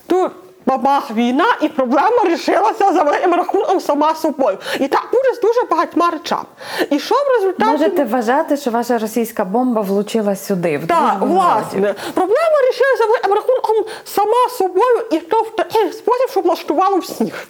[0.07, 0.31] Тут
[0.69, 4.57] бабах війна, і проблема рішилася за великим рахунком сама собою.
[4.79, 6.45] І так буде з дуже багатьма речами.
[6.89, 7.71] І що в результаті?
[7.71, 11.95] Можете вважати, що ваша російська бомба влучила сюди, в Так, власне.
[12.13, 17.47] Проблема рішилася за моїм рахунком сама собою, і то в такий спосіб, що влаштувало всіх.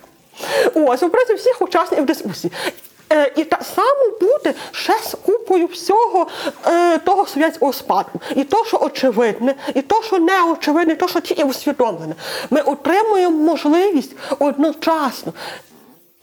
[0.76, 2.54] Ось, у принципі, всіх учасників дискусії.
[3.14, 6.28] Е, і так само буде ще з купою всього
[6.66, 8.22] е, того совєтського спадку.
[8.36, 12.16] І то, що очевидне, і то, що не очевидне, і то, що тільки усвідомлене.
[12.49, 15.34] Ми отримуємо можливість одночасно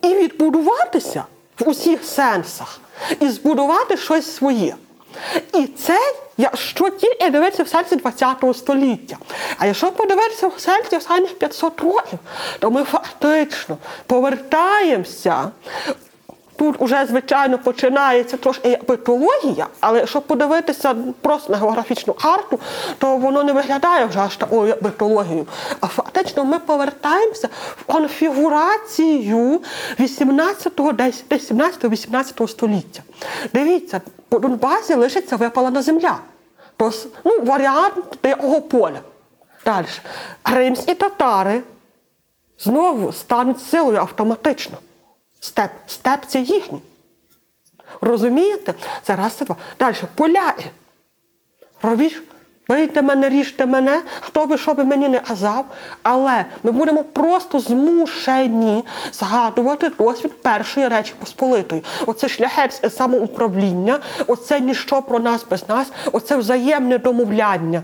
[0.03, 1.24] і відбудуватися
[1.59, 2.80] в усіх сенсах,
[3.20, 4.74] і збудувати щось своє.
[5.55, 5.99] І це
[6.37, 9.16] якщо тільки дивитися в сенсі ХХ століття.
[9.59, 12.18] А якщо подивитися в сенсі останніх 500 років,
[12.59, 13.76] то ми фактично
[14.07, 15.51] повертаємося.
[16.57, 18.85] Тут уже, звичайно, починається трошки як
[19.81, 22.61] але якщо подивитися просто на географічну карту,
[22.99, 25.47] то воно не виглядає вже аж такою як.
[25.81, 29.61] А фактично ми повертаємося в конфігурацію
[29.99, 33.03] 18-го, десь 17-18 століття.
[33.53, 36.19] Дивіться, по Донбасі лишиться випалена земля.
[36.77, 39.01] Тобто, ну, варіант деякого поля.
[39.65, 39.87] Далі.
[40.45, 41.63] Кримські татари
[42.59, 44.79] знову стануть силою автоматично.
[45.47, 45.71] Степ.
[45.87, 46.81] Степ це їхній.
[48.01, 48.75] Розумієте?
[49.03, 49.57] Це раз, це два.
[49.79, 49.95] Далі.
[50.15, 50.71] Поляки.
[51.83, 52.23] Робіть,
[52.69, 55.65] бийте мене, ріжте мене, хто би що би мені не казав,
[56.03, 61.85] але ми будемо просто змушені згадувати досвід першої речі Посполитої.
[62.07, 67.83] Оце шляхетське самоуправління, оце ніщо про нас без нас, оце взаємне домовляння.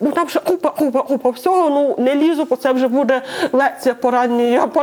[0.00, 1.70] Ну там ще купа, купа, купа всього.
[1.70, 3.22] Ну не лізу, бо це вже буде
[3.52, 4.82] лекція по ранній, по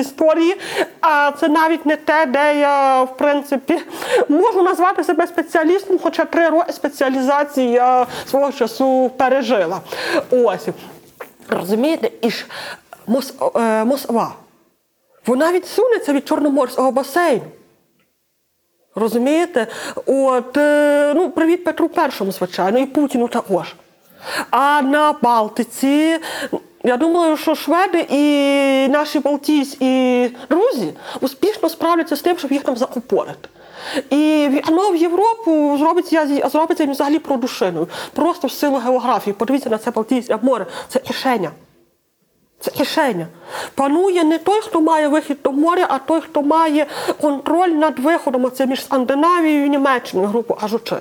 [0.00, 0.56] історії.
[1.00, 3.78] А це навіть не те, де я, в принципі,
[4.28, 9.80] можу назвати себе спеціалістом, хоча три роки спеціалізації я свого часу пережила.
[10.30, 10.68] Ось.
[11.48, 12.46] Розумієте, і ж
[13.06, 14.32] Мос, е, Москва.
[15.26, 17.42] Вона відсунеться від Чорноморського басейну.
[18.94, 19.66] Розумієте?
[20.06, 23.74] От, е, ну, привіт Петру І, звичайно, і Путіну також.
[24.50, 26.18] А на Балтиці,
[26.84, 32.76] я думаю, що шведи і наші балтійські друзі успішно справляться з тим, щоб їх там
[32.76, 33.48] закупорити.
[34.10, 37.88] І вікно в Європу зробиться, зробиться їм взагалі продушиною.
[38.14, 39.34] Просто в силу географії.
[39.34, 40.66] Подивіться на це Балтійське море.
[40.88, 41.50] Це кишеня.
[42.60, 43.26] Це кишеня.
[43.74, 46.86] Панує не той, хто має вихід до моря, а той, хто має
[47.20, 48.50] контроль над виходом.
[48.50, 50.96] Це між Скандинавією і Німеччиною, грубо кажучи.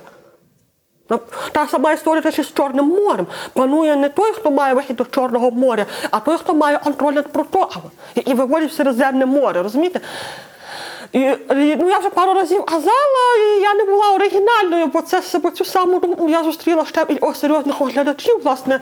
[1.09, 1.19] На-
[1.51, 3.27] Та сама історія теж із Чорним морем.
[3.53, 7.27] Панує не той, хто має вихід до Чорного моря, а той, хто має контроль над
[7.31, 7.85] протоками
[8.15, 9.99] і, виводить в Середземне море, розумієте?
[11.11, 15.21] І, і, ну, я вже пару разів казала, і я не була оригінальною, бо це
[15.39, 18.79] бо цю саму думку я зустріла ще і у серйозних оглядачів, власне,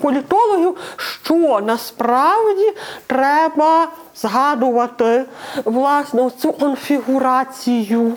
[0.00, 2.72] політологів, що насправді
[3.06, 5.24] треба згадувати
[5.64, 8.16] власне цю конфігурацію.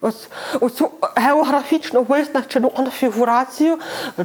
[0.00, 0.28] Ось
[0.60, 3.78] оцю географічно визначену конфігурацію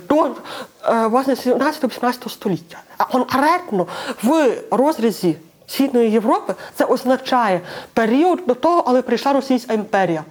[0.10, 2.78] до е, власне 17-18 століття.
[2.98, 3.88] А конкретно
[4.24, 5.36] в розрізі
[5.68, 7.62] Східної Європи це означає
[7.94, 10.24] період до того, коли прийшла Російська імперія.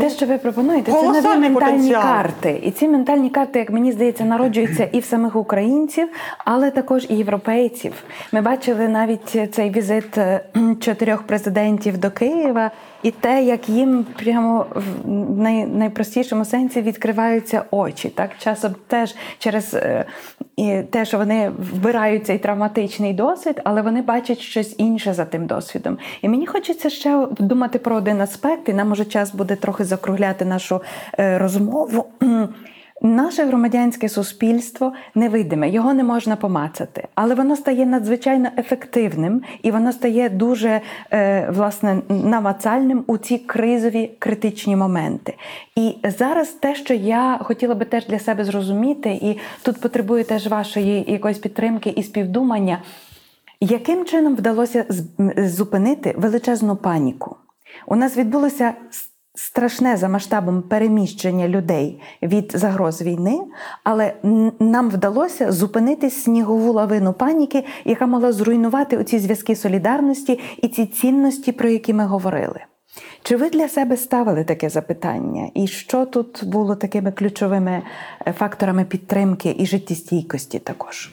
[0.00, 2.02] Те, що ви пропонуєте, це нові ментальні потенціал.
[2.02, 2.60] карти.
[2.64, 7.14] І ці ментальні карти, як мені здається, народжуються і в самих українців, але також і
[7.16, 7.92] європейців.
[8.32, 10.40] Ми бачили навіть цей візит е,
[10.80, 12.70] чотирьох президентів до Києва,
[13.02, 14.66] і те, як їм прямо
[15.04, 18.08] в най- найпростішому сенсі відкриваються очі.
[18.08, 20.04] Так часом теж через е,
[20.56, 25.46] і те, що вони вбирають цей травматичний досвід, але вони бачать щось інше за тим
[25.46, 25.98] досвідом.
[26.22, 30.44] І мені хочеться ще думати про один аспект, і нам може час буде трохи закругляти
[30.44, 30.80] нашу
[31.18, 32.06] е, розмову.
[33.02, 39.92] Наше громадянське суспільство невидиме, його не можна помацати, але воно стає надзвичайно ефективним і воно
[39.92, 40.80] стає дуже
[41.12, 45.34] е, власне намацальним у ці кризові критичні моменти.
[45.74, 50.46] І зараз те, що я хотіла би теж для себе зрозуміти, і тут потребує теж
[50.46, 52.82] вашої якоїсь підтримки і співдумання,
[53.60, 54.84] яким чином вдалося
[55.36, 57.36] зупинити величезну паніку?
[57.86, 58.74] У нас відбулося
[59.36, 63.40] страшне за масштабом переміщення людей від загроз війни,
[63.84, 64.12] але
[64.60, 71.52] нам вдалося зупинити снігову лавину паніки, яка могла зруйнувати оці зв'язки солідарності і ці цінності,
[71.52, 72.60] про які ми говорили.
[73.22, 75.50] Чи ви для себе ставили таке запитання?
[75.54, 77.82] І що тут було такими ключовими
[78.26, 81.10] е, факторами підтримки і життєстійкості також?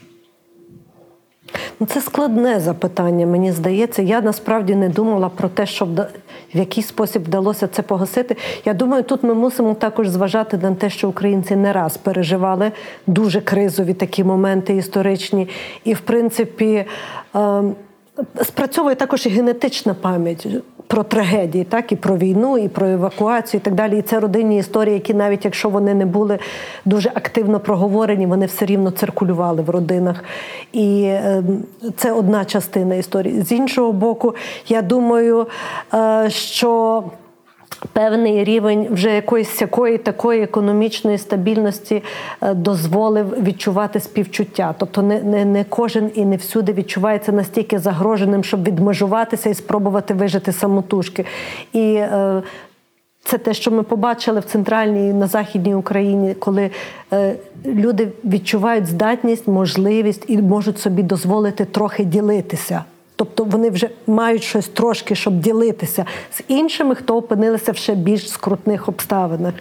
[1.79, 4.01] Ну, Це складне запитання, мені здається.
[4.01, 8.35] Я насправді не думала про те, що в який спосіб вдалося це погасити.
[8.65, 12.71] Я думаю, тут ми мусимо також зважати на те, що українці не раз переживали
[13.07, 15.49] дуже кризові такі моменти історичні.
[15.83, 16.85] І, в принципі,
[17.35, 17.75] ем,
[18.43, 20.47] спрацьовує також і генетична пам'ять.
[20.93, 23.99] Про трагедії, так і про війну, і про евакуацію, і так далі.
[23.99, 26.39] І це родинні історії, які навіть якщо вони не були
[26.85, 30.23] дуже активно проговорені, вони все рівно циркулювали в родинах.
[30.73, 31.43] І е,
[31.97, 33.41] це одна частина історії.
[33.41, 34.35] З іншого боку,
[34.67, 35.47] я думаю,
[35.93, 37.03] е, що
[37.93, 42.03] певний рівень вже якоїсь всякої такої економічної стабільності
[42.41, 44.75] е, дозволив відчувати співчуття.
[44.77, 50.13] Тобто не, не, не кожен і не всюди відчувається настільки загроженим, щоб відмежуватися і спробувати
[50.13, 51.25] вижити самотужки.
[51.73, 52.41] І е,
[53.23, 56.69] це те, що ми побачили в центральній на західній Україні, коли
[57.13, 62.83] е, люди відчувають здатність, можливість і можуть собі дозволити трохи ділитися.
[63.23, 68.29] Тобто вони вже мають щось трошки, щоб ділитися з іншими, хто опинилися в ще більш
[68.29, 69.53] скрутних обставинах.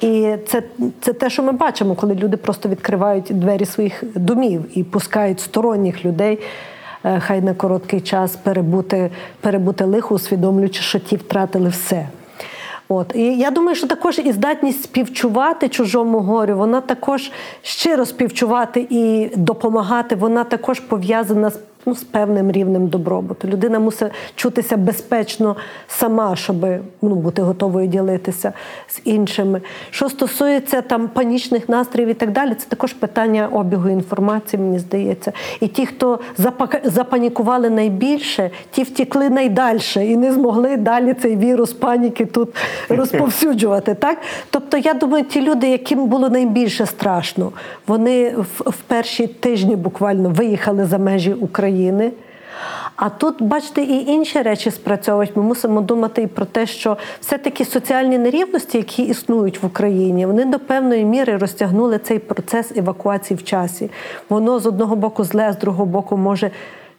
[0.00, 0.62] І це,
[1.00, 6.04] це те, що ми бачимо, коли люди просто відкривають двері своїх домів і пускають сторонніх
[6.04, 6.38] людей.
[7.04, 9.10] е, Хай на короткий час перебути,
[9.40, 12.08] перебути лихо, усвідомлюючи, що ті втратили все.
[12.88, 17.30] От і я думаю, що також і здатність співчувати чужому горю, вона також
[17.62, 20.14] щиро співчувати і допомагати.
[20.14, 21.58] Вона також пов'язана з.
[21.86, 23.48] Ну, з певним рівнем добробуту.
[23.48, 25.56] Людина мусить чутися безпечно
[25.88, 26.66] сама, щоб
[27.02, 28.52] ну, бути готовою ділитися
[28.88, 29.60] з іншими.
[29.90, 35.32] Що стосується там панічних настроїв і так далі, це також питання обігу інформації, мені здається.
[35.60, 36.18] І ті, хто
[36.84, 42.48] запанікували найбільше, ті втікли найдальше і не змогли далі цей вірус паніки тут
[42.88, 43.94] розповсюджувати.
[43.94, 44.18] Так?
[44.50, 47.52] Тобто, я думаю, ті люди, яким було найбільше страшно,
[47.86, 51.67] вони в, в перші тижні буквально виїхали за межі України.
[52.96, 55.36] А тут, бачите, і інші речі спрацьовують.
[55.36, 60.44] Ми мусимо думати і про те, що все-таки соціальні нерівності, які існують в Україні, вони
[60.44, 63.90] до певної міри розтягнули цей процес евакуації в часі.
[64.28, 66.50] Воно з одного боку зле, з другого боку може.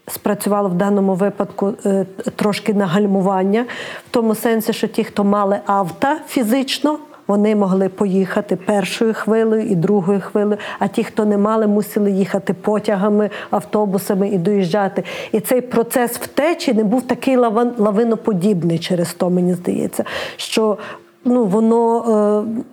[0.08, 2.06] Спрацювало в даному випадку е,
[2.36, 3.66] трошки на гальмування,
[4.08, 7.00] в тому сенсі, що ті, хто мали авто фізично,
[7.30, 12.54] вони могли поїхати першою хвилею і другою хвилею, а ті, хто не мали, мусили їхати
[12.54, 15.04] потягами, автобусами і доїжджати.
[15.32, 20.04] І цей процес втечі не був такий лавин, лавиноподібний через то, мені здається,
[20.38, 20.78] що
[21.26, 22.46] ну, воно.
[22.48, 22.64] Е,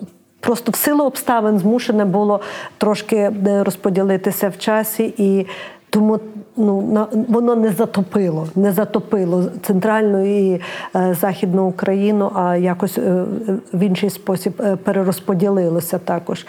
[0.40, 2.40] Просто в силу обставин змушене було
[2.78, 5.46] трошки е, розподілитися в часі, і
[5.90, 6.20] тому
[6.56, 10.60] ну, на, воно не затопило, не затопило центральну і
[10.96, 13.24] е, західну Україну, а якось е,
[13.72, 16.46] в інший спосіб е, перерозподілилося також.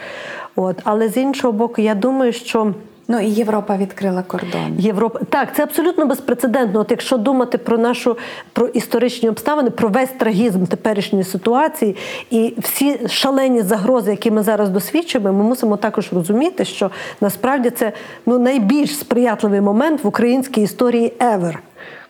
[0.55, 0.82] От.
[0.84, 2.74] Але з іншого боку, я думаю, що.
[3.10, 4.76] Ну і Європа відкрила кордон.
[4.80, 6.80] Європа так, це абсолютно безпрецедентно.
[6.80, 8.18] От якщо думати про нашу
[8.53, 11.95] про історичні обставини, про весь трагізм теперішньої ситуації
[12.30, 16.91] і всі шалені загрози, які ми зараз досвідчуємо, ми мусимо також розуміти, що
[17.22, 17.91] насправді це
[18.26, 21.53] ну найбільш сприятливий момент в українській історії ever.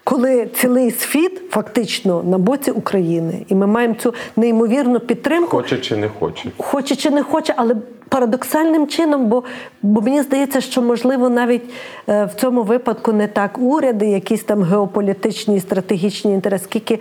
[0.04, 5.96] Коли цілий світ фактично на боці України, і ми маємо цю неймовірну підтримку, Хоче чи
[5.96, 6.50] не хоче.
[6.58, 7.76] хоче чи не хоче, але
[8.10, 9.44] парадоксальним чином, бо,
[9.82, 11.64] бо мені здається, що можливо навіть
[12.10, 17.00] е, в цьому випадку не так уряди, якісь там геополітичні і стратегічні інтереси, скільки е,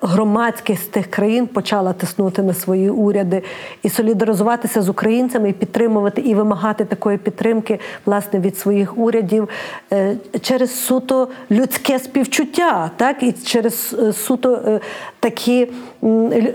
[0.00, 3.42] громадських з тих країн почала тиснути на свої уряди
[3.82, 9.48] і солідаризуватися з українцями, і підтримувати і вимагати такої підтримки власне від своїх урядів
[9.92, 13.22] е, через суто людське співчуття, так?
[13.22, 14.80] І через суто
[15.20, 15.68] такі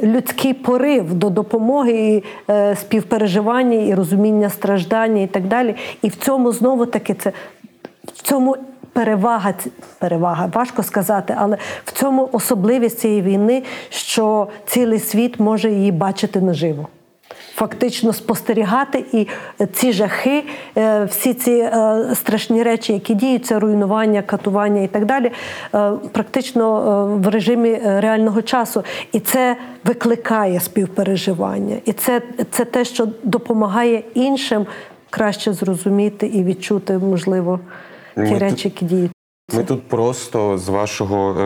[0.03, 5.75] людський порив до допомоги і е, співпереживання і розуміння страждання і так далі.
[6.01, 7.31] І в цьому знову таки це
[8.05, 8.57] в цьому.
[8.93, 9.53] Перевага
[9.99, 16.41] перевага, важко сказати, але в цьому особливість цієї війни, що цілий світ може її бачити
[16.41, 16.87] наживо.
[17.59, 19.27] Фактично спостерігати і
[19.73, 20.43] ці жахи,
[20.77, 25.31] е, всі ці е, страшні речі, які діються, руйнування, катування і так далі,
[25.75, 28.83] е, практично в режимі реального часу.
[29.11, 31.75] І це викликає співпереживання.
[31.85, 34.65] І це, це те, що допомагає іншим
[35.09, 37.59] краще зрозуміти і відчути, можливо,
[38.15, 39.11] ті Ми речі, які діють.
[39.53, 41.41] Ми тут просто з вашого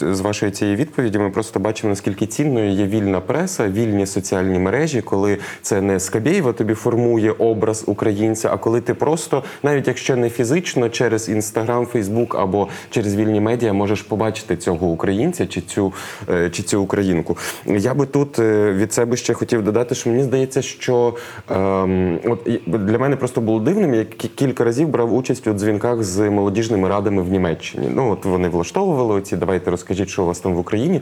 [0.00, 4.58] е, з вашої цієї відповіді ми просто бачимо, наскільки цінною є вільна преса, вільні соціальні
[4.58, 10.16] мережі, коли це не Скабєєва тобі формує образ українця, а коли ти просто, навіть якщо
[10.16, 15.92] не фізично, через інстаграм, Фейсбук або через вільні медіа можеш побачити цього українця чи цю
[16.30, 17.36] е, чи цю українку.
[17.66, 21.14] Я би тут е, від себе ще хотів додати, що мені здається, що
[21.50, 23.94] ем, от для мене просто було дивним.
[23.94, 27.88] Я кілька разів брав участь у дзвінках з молодіжними радами в Німеччині.
[27.94, 31.00] Ну от вони влаштовували оці, давайте розкажіть, що у вас там в Україні.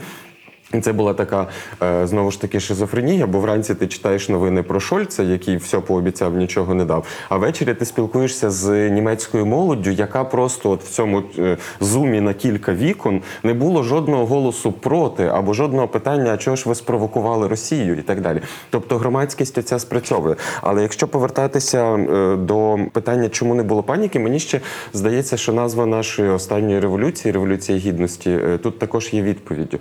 [0.82, 1.46] Це була така
[1.82, 6.36] е, знову ж таки шизофренія, бо вранці ти читаєш новини про Шольца, який все пообіцяв,
[6.36, 7.06] нічого не дав.
[7.28, 12.34] А ввечері ти спілкуєшся з німецькою молоддю, яка просто от в цьому е, зумі на
[12.34, 17.48] кілька вікон не було жодного голосу проти або жодного питання, а чого ж ви спровокували
[17.48, 18.40] Росію і так далі.
[18.70, 20.36] Тобто громадськість оця спрацьовує.
[20.62, 24.60] Але якщо повертатися е, до питання, чому не було паніки, мені ще
[24.92, 29.78] здається, що назва нашої останньої революції, революція гідності, тут також є відповіддю.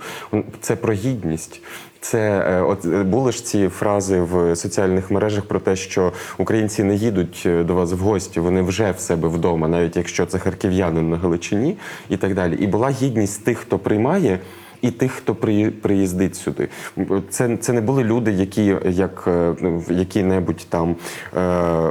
[0.60, 1.62] Це про гідність.
[2.00, 6.84] Це е, от е, були ж ці фрази в соціальних мережах про те, що українці
[6.84, 10.38] не їдуть е, до вас в гості, вони вже в себе вдома, навіть якщо це
[10.38, 11.76] харків'янин на Галичині
[12.08, 12.56] і так далі.
[12.56, 14.38] І була гідність тих, хто приймає.
[14.82, 16.68] І тих, хто при, приїздить сюди,
[17.30, 19.54] це, це не були люди, які як е,
[19.90, 20.96] які-небудь там
[21.36, 21.90] е,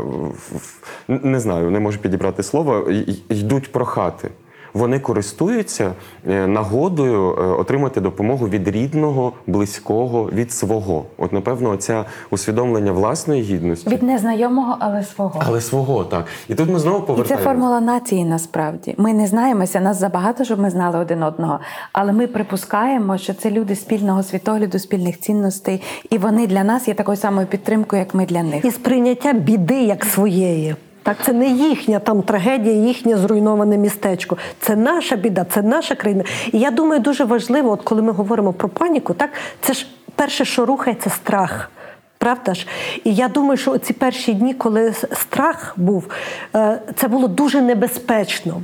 [1.07, 2.91] не знаю, не можу підібрати слово,
[3.29, 4.29] йдуть прохати.
[4.76, 5.93] Вони користуються
[6.28, 11.05] е, нагодою е, отримати допомогу від рідного, близького, від свого.
[11.17, 13.89] От, напевно, оця усвідомлення власної гідності.
[13.89, 15.41] Від незнайомого, але свого.
[15.45, 16.26] Але свого так.
[16.47, 18.95] І тут ми знову І це формула нації насправді.
[18.97, 21.59] Ми не знаємося, нас забагато, щоб ми знали один одного.
[21.93, 26.93] Але ми припускаємо, що це люди спільного світогляду, спільних цінностей, і вони для нас є
[26.93, 28.65] такою самою підтримкою, як ми для них.
[28.65, 30.76] і сприйняття біди як своєї.
[31.06, 34.38] Так, це не їхня там трагедія, їхнє зруйноване містечко.
[34.60, 36.24] Це наша біда, це наша країна.
[36.51, 39.30] І я думаю, дуже важливо, от коли ми говоримо про паніку, так
[39.62, 41.72] це ж перше, що рухається, страх.
[42.18, 42.68] Правда ж?
[43.03, 46.08] І я думаю, що ці перші дні, коли страх був,
[46.56, 48.62] е, це було дуже небезпечно.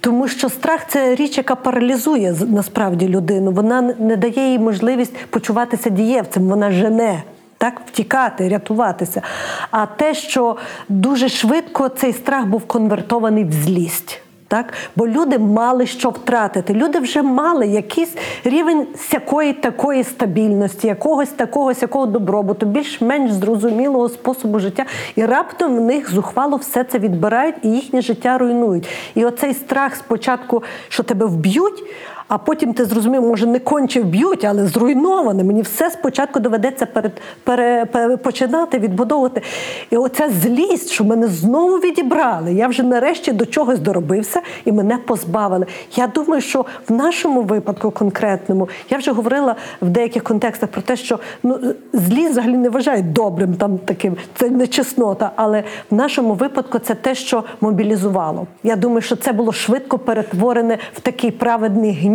[0.00, 3.50] Тому що страх це річ, яка паралізує насправді людину.
[3.50, 7.22] Вона не дає їй можливість почуватися дієвцем, вона жене.
[7.64, 9.22] Так, втікати, рятуватися.
[9.70, 10.56] А те, що
[10.88, 14.20] дуже швидко цей страх був конвертований в злість.
[14.48, 14.72] Так?
[14.96, 16.74] Бо люди мали що втратити.
[16.74, 24.58] Люди вже мали якийсь рівень сякої такої стабільності, якогось такого сякого добробуту, більш-менш зрозумілого способу
[24.58, 24.84] життя.
[25.16, 28.88] І раптом в них зухвало все це відбирають і їхнє життя руйнують.
[29.14, 31.84] І оцей страх спочатку, що тебе вб'ють.
[32.28, 35.44] А потім ти зрозумів, може, не конче вб'ють, але зруйноване.
[35.44, 37.12] Мені все спочатку доведеться перед,
[37.44, 39.42] пере, пере- починати відбудовувати.
[39.90, 42.54] І оця злість, що мене знову відібрали.
[42.54, 45.66] Я вже нарешті до чогось доробився і мене позбавили.
[45.96, 50.96] Я думаю, що в нашому випадку конкретному я вже говорила в деяких контекстах про те,
[50.96, 51.58] що ну
[51.92, 55.30] злість взагалі не вважають добрим, там таким це не чеснота.
[55.36, 58.46] Але в нашому випадку це те, що мобілізувало.
[58.62, 62.13] Я думаю, що це було швидко перетворене в такий праведний гнів,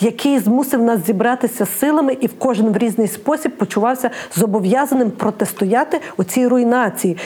[0.00, 6.24] який змусив нас зібратися силами і в кожен в різний спосіб почувався зобов'язаним протистояти у
[6.24, 7.16] цій руйнації.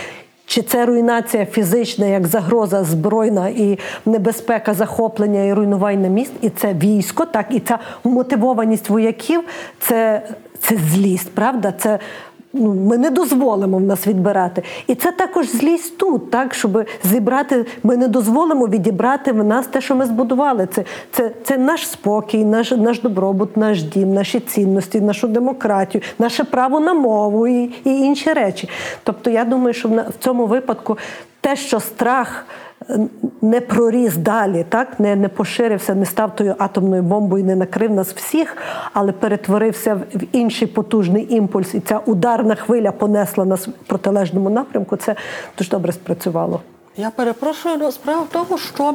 [0.48, 6.74] Чи це руйнація фізична, як загроза збройна і небезпека захоплення і руйнування міст, і це
[6.74, 9.40] військо, так і ця мотивованість вояків,
[9.80, 10.22] це,
[10.60, 11.72] це злість, правда?
[11.78, 11.98] Це
[12.52, 14.62] ну, ми не дозволимо в нас відбирати.
[14.86, 19.80] І це також злість тут, так, щоб зібрати, ми не дозволимо відібрати в нас те,
[19.80, 20.68] що ми збудували.
[20.72, 26.44] Це, це, це наш спокій, наш, наш добробут, наш дім, наші цінності, нашу демократію, наше
[26.44, 28.68] право на мову і, і інші речі.
[29.02, 30.98] Тобто, я думаю, що в, цьому випадку
[31.40, 32.46] те, що страх.
[33.42, 38.08] Не проріс далі, так не, не поширився, не став тою атомною бомбою, не накрив нас
[38.12, 38.56] всіх,
[38.92, 44.96] але перетворився в інший потужний імпульс, і ця ударна хвиля понесла нас в протилежному напрямку.
[44.96, 45.14] Це
[45.58, 46.60] дуже добре спрацювало.
[46.96, 48.94] Я перепрошую, але справа в тому, що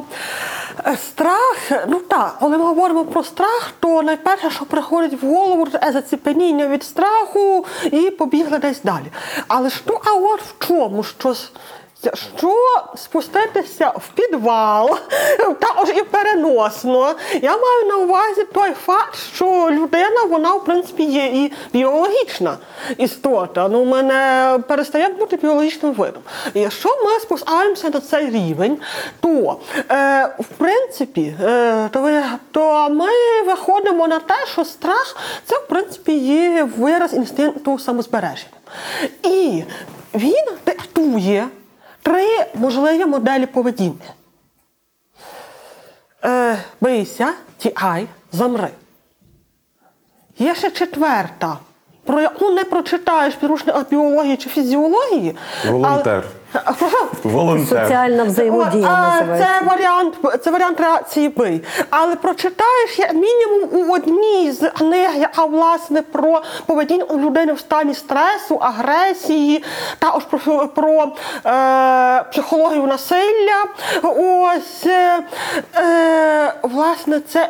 [0.86, 5.66] е, страх, ну так, коли ми говоримо про страх, то найперше, що приходить в голову,
[5.66, 9.04] це заціпеніння від страху і побігли десь далі.
[9.48, 11.02] Але ж ну, а от в чому?
[11.02, 11.52] Що, с-
[12.14, 12.56] що
[12.96, 14.98] спуститися в підвал,
[15.38, 17.14] також і переносно.
[17.42, 22.56] Я маю на увазі той факт, що людина, вона, в принципі, є і біологічна
[22.98, 23.68] істота.
[23.68, 26.22] Ну, мене перестає бути біологічним видом.
[26.54, 28.78] І якщо ми спускаємося на цей рівень,
[29.20, 29.56] то
[29.90, 33.08] е, в принципі, е, то, то ми
[33.46, 38.58] виходимо на те, що страх це в принципі є вираз інстинкту самозбереження.
[39.22, 39.62] І
[40.14, 41.48] він диктує
[42.04, 44.08] три можливі моделі поведінки.
[46.24, 48.70] Е, бийся, тікай, замри.
[50.38, 51.58] Є ще четверта,
[52.04, 55.36] про яку не прочитаєш в підручниках біології чи фізіології.
[55.70, 56.22] Волонтер.
[57.24, 57.82] Волонтер.
[57.82, 59.48] Соціальна взаємодія А, називається.
[59.60, 61.62] Це варіант, це варіант реакції бий.
[61.90, 67.94] Але прочитаєш як мінімум у одній з книг, яка власне про поведінку людини в стані
[67.94, 69.64] стресу, агресії,
[69.98, 71.12] також про, про
[71.46, 73.64] е, психологію насилля.
[74.02, 75.18] Ось е,
[75.76, 77.48] е, власне це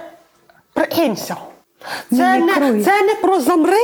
[0.73, 1.37] прикинься.
[2.11, 2.85] Це не, Мімікруй.
[2.85, 3.77] це не про замри.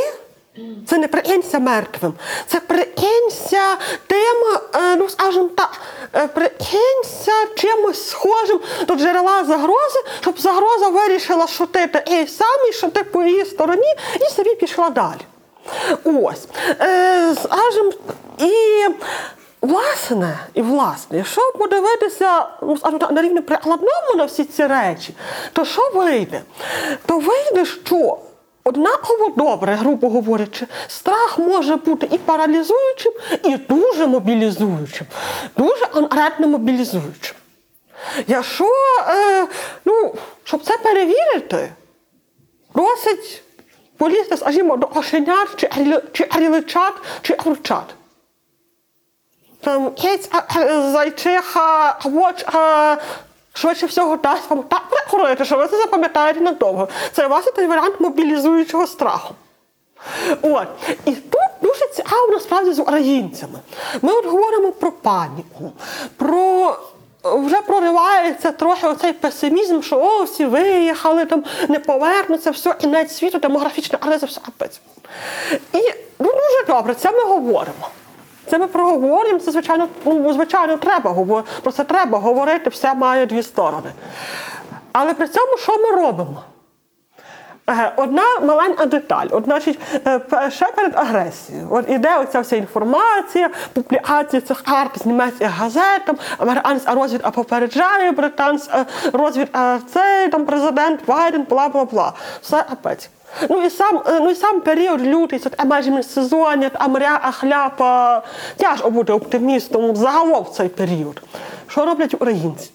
[0.87, 2.15] Це не прикинься мертвим,
[2.47, 3.77] це прикинься
[4.07, 4.37] тим,
[4.75, 5.81] е, ну скажімо так,
[6.15, 12.89] е, прикинься чимось схожим до джерела загрози, щоб загроза вирішила, що ти такий самий, що
[12.89, 15.21] ти по її стороні, і собі пішла далі.
[16.05, 16.47] Ось.
[16.81, 17.93] Е, скажімо,
[18.39, 18.87] і
[19.61, 22.79] власне, і власне, якщо подивитися ну,
[23.11, 25.15] на рівні прикладному на всі ці речі,
[25.53, 26.43] то що вийде?
[27.07, 28.19] То вийде, що
[28.71, 33.13] Однаково добре, грубо говорячи, страх може бути і паралізуючим,
[33.45, 35.07] і дуже мобілізуючим,
[35.57, 37.37] дуже конкретно мобілізуючим.
[38.27, 38.65] Якщо,
[39.09, 39.47] е,
[39.85, 41.73] ну, щоб це перевірити,
[42.75, 43.43] досить
[43.97, 45.69] полізти, скажімо, до кошенят, чи,
[46.13, 46.29] чи
[47.23, 47.95] чи курчат.
[49.61, 50.31] Там кець,
[50.93, 52.97] зайчиха, воч, а,
[53.61, 56.89] швидше всього дасть вам так прикурити, що ви це запам'ятаєте надовго.
[57.13, 59.35] Це власне той варіант мобілізуючого страху.
[60.43, 60.67] От.
[61.05, 63.59] І тут дуже цікаво насправді з українцями.
[64.03, 65.73] Ми от говоримо про паніку,
[66.17, 66.77] про.
[67.25, 73.39] Вже проривається трохи оцей песимізм, що о, всі виїхали, там не повернуться, все, кінець світу,
[73.39, 74.81] демографічна криза, все капець.
[75.73, 75.79] І
[76.19, 77.89] ну, дуже добре, це ми говоримо.
[78.51, 81.49] Це ми проговоримо, це звичайно, ну, звичайно, треба говорити.
[81.63, 83.93] Про це треба говорити, все має дві сторони.
[84.93, 86.43] Але при цьому що ми робимо?
[87.71, 89.27] Е, Одна маленька деталь.
[89.31, 91.69] От, значить, е, ще перед агресією.
[91.71, 96.03] От іде оця вся інформація, публікація цих карт з німецьких газет,
[96.39, 102.13] американська розвідка попереджає, британська розвідка цей там президент Байден, бла бла бла.
[102.43, 103.11] Все апець.
[103.51, 108.23] Ну і сам, е, ну і сам період лютий, таке майже міжсезоння, а мря, хляпа.
[108.57, 111.23] Тяжко бути оптимістом загалом в цей період.
[111.67, 112.71] Що роблять українці?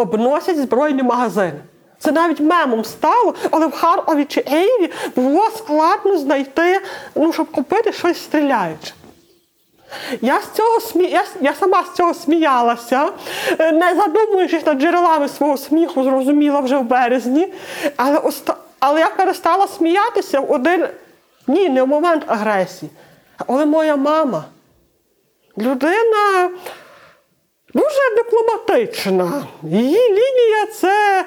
[0.00, 1.60] обносять збройні магазини.
[1.98, 6.80] Це навіть мемом стало, але в Харкові чи Києві було складно знайти,
[7.14, 8.92] ну, щоб купити щось стріляюче.
[10.20, 11.04] Я з цього смі...
[11.04, 13.08] я, я сама з цього сміялася,
[13.58, 17.52] е, не задумуючись над джерелами свого сміху, зрозуміла вже в березні.
[17.96, 18.56] Але, оста...
[18.80, 20.88] але я перестала сміятися в один
[21.46, 22.90] ні, не в момент агресії.
[23.46, 24.44] Але моя мама,
[25.58, 26.50] людина
[27.74, 29.46] дуже дипломатична.
[29.62, 31.24] Її лінія це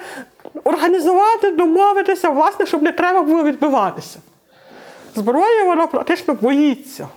[0.63, 4.19] організувати, домовитися, власне, щоб не треба було відбиватися.
[5.15, 7.07] Зброї вона практично боїться.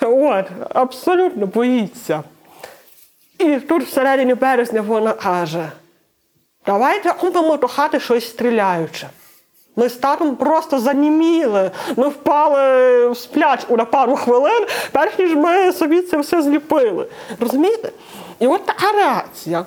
[0.00, 2.22] От, абсолютно боїться.
[3.38, 5.72] І тут всередині березня вона каже:
[6.68, 9.08] давайте купимо до хати щось стріляюче.
[9.76, 11.70] Ми з татом просто заніміли.
[11.96, 17.06] Ми впали в сплячку на пару хвилин, перш ніж ми собі це все зліпили.
[17.40, 17.90] Розумієте?
[18.40, 19.64] І от така реакція.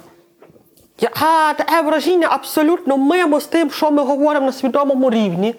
[1.00, 5.56] Яка таке враження абсолютно мимо з тим, що ми говоримо на свідомому рівні.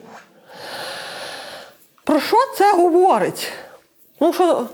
[2.04, 3.52] Про що це говорить?
[4.20, 4.66] Ну, що,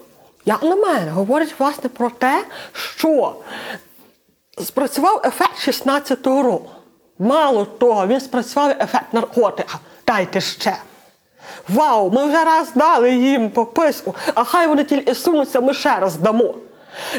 [0.45, 3.35] як на мене, говорить власне про те, що
[4.65, 6.71] спрацював ефект 16-го року.
[7.19, 9.79] Мало того, він спрацював ефект наркотика.
[10.07, 10.77] Дайте ще.
[11.69, 16.17] Вау, ми вже раз дали їм пописку, а хай вони тільки сунуться, ми ще раз
[16.17, 16.55] дамо.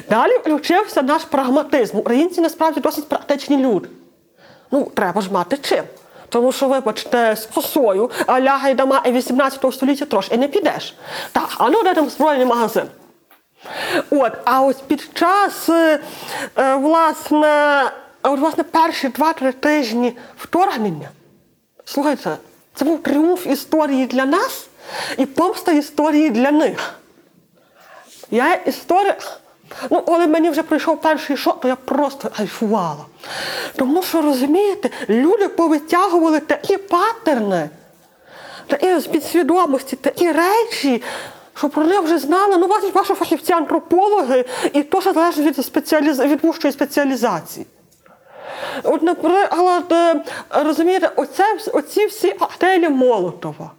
[0.09, 1.97] Далі включився наш прагматизм.
[1.97, 3.89] Українці насправді досить практичні люди.
[4.71, 5.83] Ну, треба ж мати чим.
[6.29, 10.95] Тому що, вибачте, з косою, а лягай дома і 18 століття трошки не підеш.
[11.31, 12.83] Так, а ну де там збройний магазин.
[14.09, 15.99] От, а ось під час е,
[16.57, 17.83] е, власне,
[18.23, 21.09] от, власне перші два-три тижні вторгнення,
[21.85, 22.37] слухайте,
[22.75, 24.67] це був тріумф історії для нас
[25.17, 26.99] і помста історії для них.
[28.31, 29.39] Я історик.
[29.89, 33.05] Ну, коли мені вже прийшов перший шок, то я просто кайфувала.
[33.75, 37.69] Тому що, розумієте, люди повитягували такі паттерни,
[38.67, 41.03] такі з підсвідомості, такі речі,
[41.59, 46.19] що про них вже знали, ну, бачить, ваші фахівці-антропологи, і то, що залежить від, спеціаліз...
[46.19, 47.65] від вищої спеціалізації.
[48.83, 53.71] От, наприклад, е, розумієте, оце, оці всі коктейлі Молотова,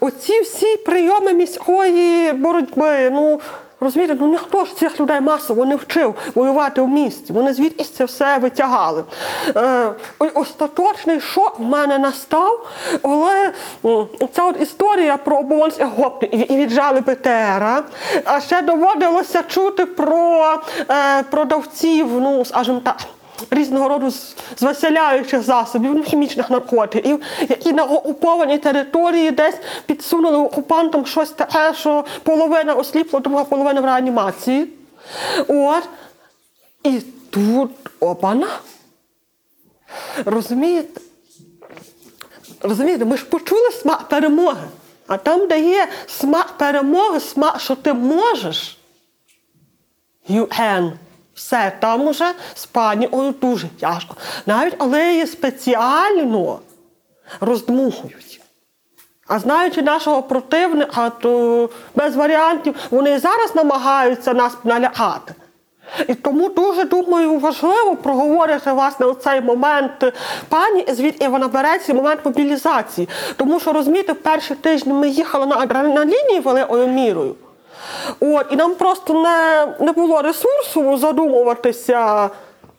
[0.00, 3.40] оці всі прийоми міської боротьби, ну,
[3.80, 7.32] розумієте, ну ніхто ж цих людей масово не вчив воювати в місті.
[7.32, 9.04] Вони звідкись це все витягали.
[9.56, 9.92] Е,
[10.34, 12.66] остаточний шок в мене настав,
[13.02, 13.52] але
[14.32, 17.82] ця от історія про оболонських гопників і віджали БТРа,
[18.24, 20.42] а ще доводилося чути про
[20.90, 22.96] е, продавців, ну, скажімо так
[23.50, 24.12] різного роду
[24.56, 32.04] звеселяючих засобів, ну, хімічних наркотиків, які на окупованій території десь підсунули окупантам щось таке, що
[32.22, 34.68] половина осліпла, друга половина в реанімації.
[35.48, 35.88] От.
[36.82, 37.00] І
[37.30, 38.48] тут опана.
[40.24, 41.00] Розумієте?
[42.60, 44.68] Розумієте, ми ж почули смак перемоги.
[45.06, 48.78] А там, де є смак перемоги, смак, що ти можеш.
[50.30, 50.92] UN.
[51.36, 54.16] Все, там уже з панікою дуже тяжко.
[54.46, 56.58] Навіть алеї спеціально
[57.40, 58.40] роздмухують.
[59.26, 65.34] А знаючи нашого противника, то без варіантів вони зараз намагаються нас налякати.
[66.08, 70.12] І тому дуже думаю, важливо проговорити власне оцей момент
[70.48, 73.08] пані, звідки вона береться, момент мобілізації.
[73.36, 77.34] Тому що розумієте, в перші тижні ми їхали на адреналіні великою мірою.
[78.20, 82.30] От, і нам просто не, не було ресурсу задумуватися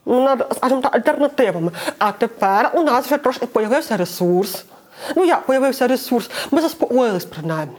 [0.06, 1.72] над, скажімо так, альтернативами.
[2.00, 4.66] А тепер у нас вже трошки появився ресурс.
[5.16, 6.30] Ну як появився ресурс?
[6.52, 7.78] Ми заспокоїлись принаймні.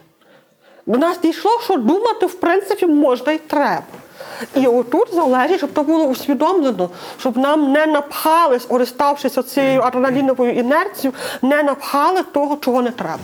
[0.87, 3.83] до нас дійшло, що думати в принципі можна і треба.
[4.55, 6.91] І отут залежить, щоб то було усвідомлено,
[7.21, 11.13] щоб нам не напхали, скориставшись оцією адреналіновою інерцією,
[11.43, 13.19] не напхали того, чого не треба.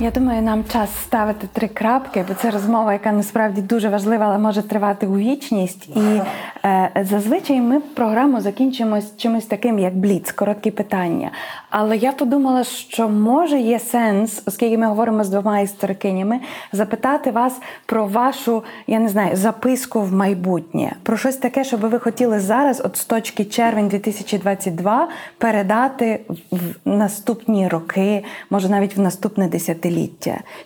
[0.00, 4.38] Я думаю, нам час ставити три крапки, бо це розмова, яка насправді дуже важлива, але
[4.38, 5.88] може тривати у вічність.
[5.88, 6.20] І
[6.64, 11.30] е, зазвичай ми програму закінчимо з чимось таким, як бліц, короткі питання.
[11.70, 16.40] Але я подумала, що може є сенс, оскільки ми говоримо з двома історикинями,
[16.72, 21.88] запитати вас про вашу, я не знаю, записку в майбутнє, про щось таке, що би
[21.88, 25.08] ви хотіли зараз, от з точки червень 2022,
[25.38, 29.84] передати в наступні роки, може навіть в наступне десятиліття.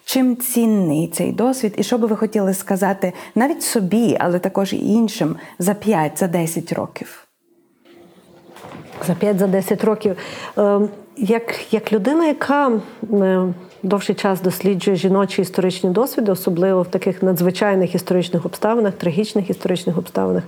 [0.05, 4.93] Чим цінний цей досвід, і що би ви хотіли сказати навіть собі, але також і
[4.93, 7.29] іншим за 5, за 10 років?
[9.07, 10.17] за 5 за 10 років.
[10.59, 10.81] Е,
[11.17, 12.81] Як, як людина, яка
[13.13, 19.99] е, довший час досліджує жіночі історичні досвіди, особливо в таких надзвичайних історичних обставинах, трагічних історичних
[19.99, 20.43] обставинах,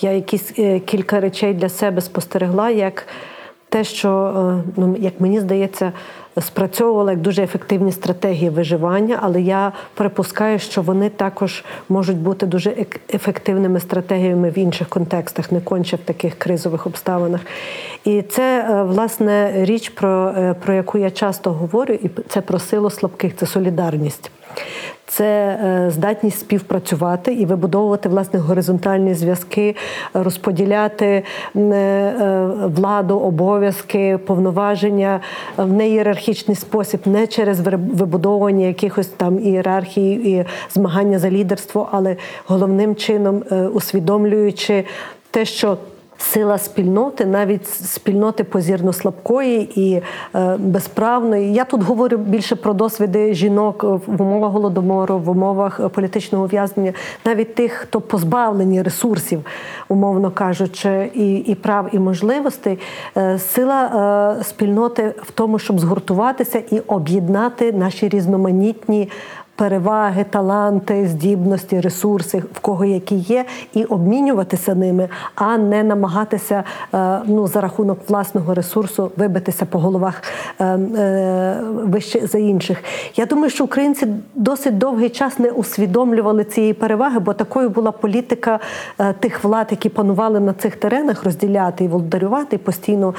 [0.00, 3.06] я якісь е, кілька речей для себе спостерегла, як
[3.68, 5.92] те, що, е, ну, як мені здається,
[6.40, 12.74] спрацьовувала як дуже ефективні стратегії виживання, але я припускаю, що вони також можуть бути дуже
[13.14, 17.40] ефективними стратегіями в інших контекстах, не конче в таких кризових обставинах.
[18.04, 22.58] І це е, власне річ, про, е, про яку я часто говорю, і це про
[22.58, 24.30] силу слабких, це солідарність.
[25.08, 29.76] Це е, здатність співпрацювати і вибудовувати власне горизонтальні зв'язки,
[30.14, 35.20] розподіляти е, е, владу, обов'язки, повноваження
[35.56, 42.16] в неієрархічний спосіб, не через вибудовування якихось там ієрархій і змагання за лідерство, але
[42.46, 43.42] головним чином
[43.72, 44.84] усвідомлюючи
[45.30, 45.78] те, що
[46.18, 50.02] Сила спільноти, навіть спільноти позірно слабкої і
[50.34, 51.52] е, безправної.
[51.52, 56.92] Я тут говорю більше про досвіди жінок в умовах голодомору, в умовах е, політичного ув'язнення,
[57.24, 59.44] навіть тих, хто позбавлені ресурсів,
[59.88, 62.78] умовно кажучи, і, і прав, і можливостей.
[63.16, 69.08] Е, сила е, спільноти в тому, щоб згуртуватися і об'єднати наші різноманітні
[69.56, 76.64] переваги, таланти, здібності, ресурси, в кого які є, і обмінюватися ними, а не намагатися
[76.94, 80.22] е, ну, за рахунок власного ресурсу вибитися по головах
[80.58, 82.84] е, е, вище за інших.
[83.16, 88.58] Я думаю, що українці досить довгий час не усвідомлювали цієї переваги, бо такою була політика
[89.20, 93.14] тих влад, які панували на цих теренах, розділяти і володарювати, і постійно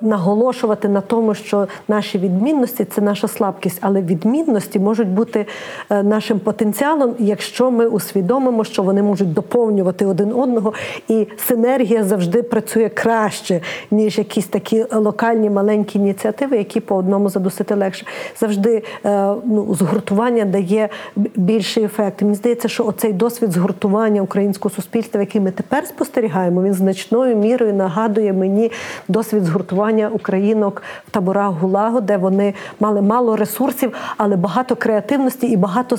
[0.00, 4.02] наголошувати на тому, що наші відмінності це наша слабкість, але
[4.38, 5.46] відмінності можуть бути
[5.90, 10.72] е, нашим потенціалом, якщо ми усвідомимо, що вони можуть доповнювати один одного,
[11.08, 13.60] і синергія завжди працює краще,
[13.90, 18.06] ніж якісь такі локальні маленькі ініціативи, які по одному задусити легше.
[18.40, 20.88] Завжди е, ну, згуртування дає
[21.36, 22.22] більший ефект.
[22.22, 27.74] Мені здається, що оцей досвід згуртування українського суспільства, який ми тепер спостерігаємо, він значною мірою
[27.74, 28.70] нагадує мені
[29.08, 35.56] досвід згуртування українок в таборах Гулагу, де вони мали мало ресурсів, але багато креативності і
[35.56, 35.98] багато.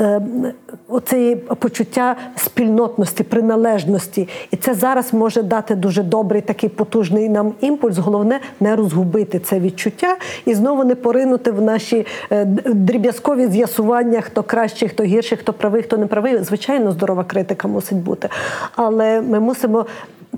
[0.00, 0.20] е,
[0.88, 7.98] Оце почуття спільнотності, приналежності, і це зараз може дати дуже добрий такий потужний нам імпульс.
[7.98, 10.16] Головне не розгубити це відчуття
[10.46, 15.82] і знову не поринути в наші е, дріб'язкові з'ясування, хто кращий, хто гірший, хто правий,
[15.82, 16.38] хто не правий.
[16.42, 18.28] Звичайно, здорова критика мусить бути,
[18.76, 19.86] але ми мусимо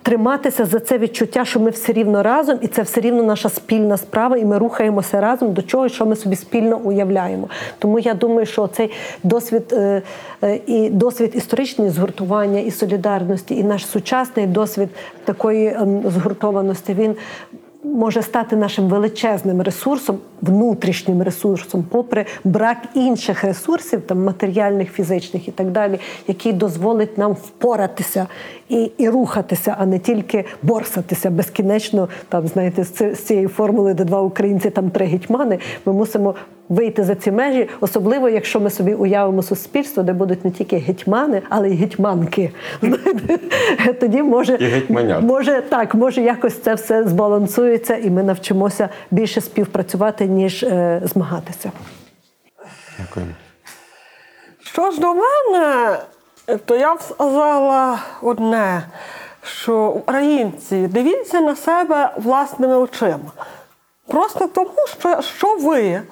[0.02, 3.96] триматися за це відчуття, що ми все рівно разом, і це все рівно наша спільна
[3.96, 7.48] справа, і ми рухаємося разом до чого, що ми собі спільно уявляємо.
[7.78, 8.90] Тому я думаю, що цей
[9.22, 10.02] досвід е,
[10.42, 14.88] е, і досвід історичної згуртування і солідарності, і наш сучасний досвід
[15.24, 17.16] такої ем, згуртованості, він.
[17.84, 25.50] Може стати нашим величезним ресурсом, внутрішнім ресурсом, попри брак інших ресурсів, там матеріальних, фізичних і
[25.50, 25.98] так далі,
[26.28, 28.26] який дозволить нам впоратися
[28.68, 32.08] і, і рухатися, а не тільки борсатися безкінечно.
[32.28, 35.58] Там знаєте, з, цієї формули, де два українці, там три гетьмани.
[35.86, 36.34] Ми мусимо
[36.68, 41.42] вийти за ці межі, особливо якщо ми собі уявимо суспільство, де будуть не тільки гетьмани,
[41.48, 42.50] але й гетьманки.
[44.00, 44.82] Тоді може
[45.22, 51.72] може так, може якось це все збалансується, і ми навчимося більше співпрацювати ніж е, змагатися.
[52.98, 53.26] Дякую.
[54.62, 55.96] Що ж до мене,
[56.64, 58.82] то я б сказала одне,
[59.42, 63.32] що українці, дивіться на себе власними очима.
[64.06, 66.02] Просто тому, що, що ви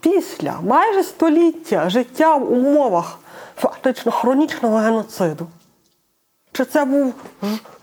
[0.00, 3.18] після майже століття життя в умовах
[3.56, 5.46] фактично хронічного геноциду.
[6.52, 7.14] Чи це був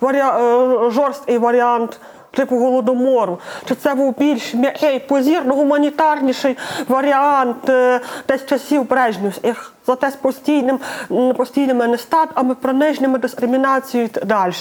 [0.04, 2.00] е, жорсткий варіант
[2.36, 10.12] типу голодомору, чи це був більш м'який, позірно гуманітарніший варіант е, десь часів Брежнівських, зате
[10.12, 10.80] з постійним,
[11.38, 14.54] постійними нестатками, приниженнями, дискримінацією і далі.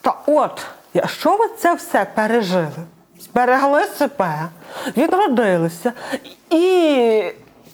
[0.00, 2.68] Та от, якщо ви це все пережили,
[3.30, 4.48] зберегли себе,
[4.96, 5.92] відродилися
[6.50, 7.22] і,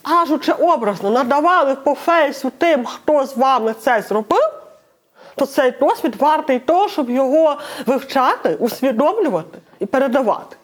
[0.01, 4.49] кажучи образно, надавали по фейсу тим, хто з вами це зробив,
[5.35, 10.55] то цей досвід вартий того, щоб його вивчати, усвідомлювати і передавати.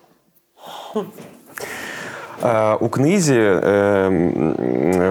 [2.44, 4.10] Е, У книзі е,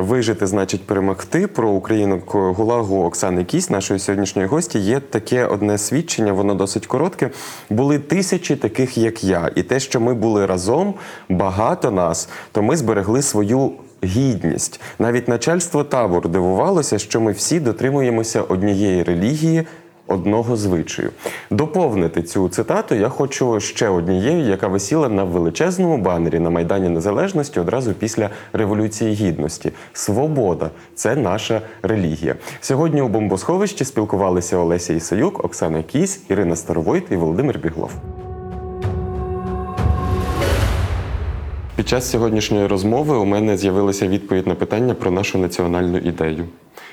[0.00, 6.32] Вижити значить перемогти про українок Гулагу Оксани Кісь, нашої сьогоднішньої гості, є таке одне свідчення,
[6.32, 7.30] воно досить коротке.
[7.70, 9.50] Були тисячі таких, як я.
[9.54, 10.94] І те, що ми були разом,
[11.28, 13.72] багато нас, то ми зберегли свою.
[14.04, 19.64] Гідність навіть начальство табору дивувалося, що ми всі дотримуємося однієї релігії,
[20.08, 21.10] одного звичаю.
[21.50, 27.60] Доповнити цю цитату я хочу ще однією, яка висіла на величезному банері на Майдані Незалежності
[27.60, 29.72] одразу після Революції Гідності.
[29.92, 32.34] Свобода це наша релігія.
[32.60, 37.90] Сьогодні у бомбосховищі спілкувалися Олеся Ісаюк, Оксана Кісь, Ірина Старовойт і Володимир Біглов.
[41.76, 46.44] Під час сьогоднішньої розмови у мене з'явилася відповідь на питання про нашу національну ідею.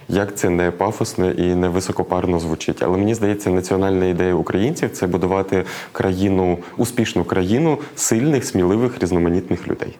[0.09, 5.07] Як це не пафосно і не високопарно звучить, але мені здається, національна ідея українців це
[5.07, 9.97] будувати країну, успішну країну сильних, сміливих, різноманітних людей.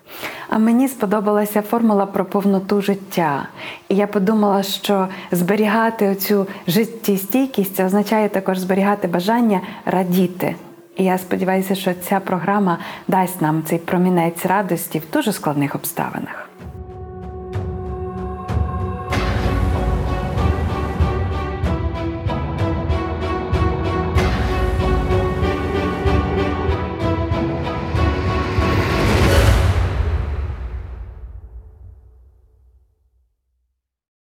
[0.49, 3.48] А мені сподобалася формула про повноту життя.
[3.90, 10.56] І я подумала, що зберігати оцю життєстійкість означає також зберігати бажання радіти.
[10.98, 12.77] І я сподіваюся, що ця програма
[13.07, 16.44] дасть нам цей промінець радості в дуже складних обставинах.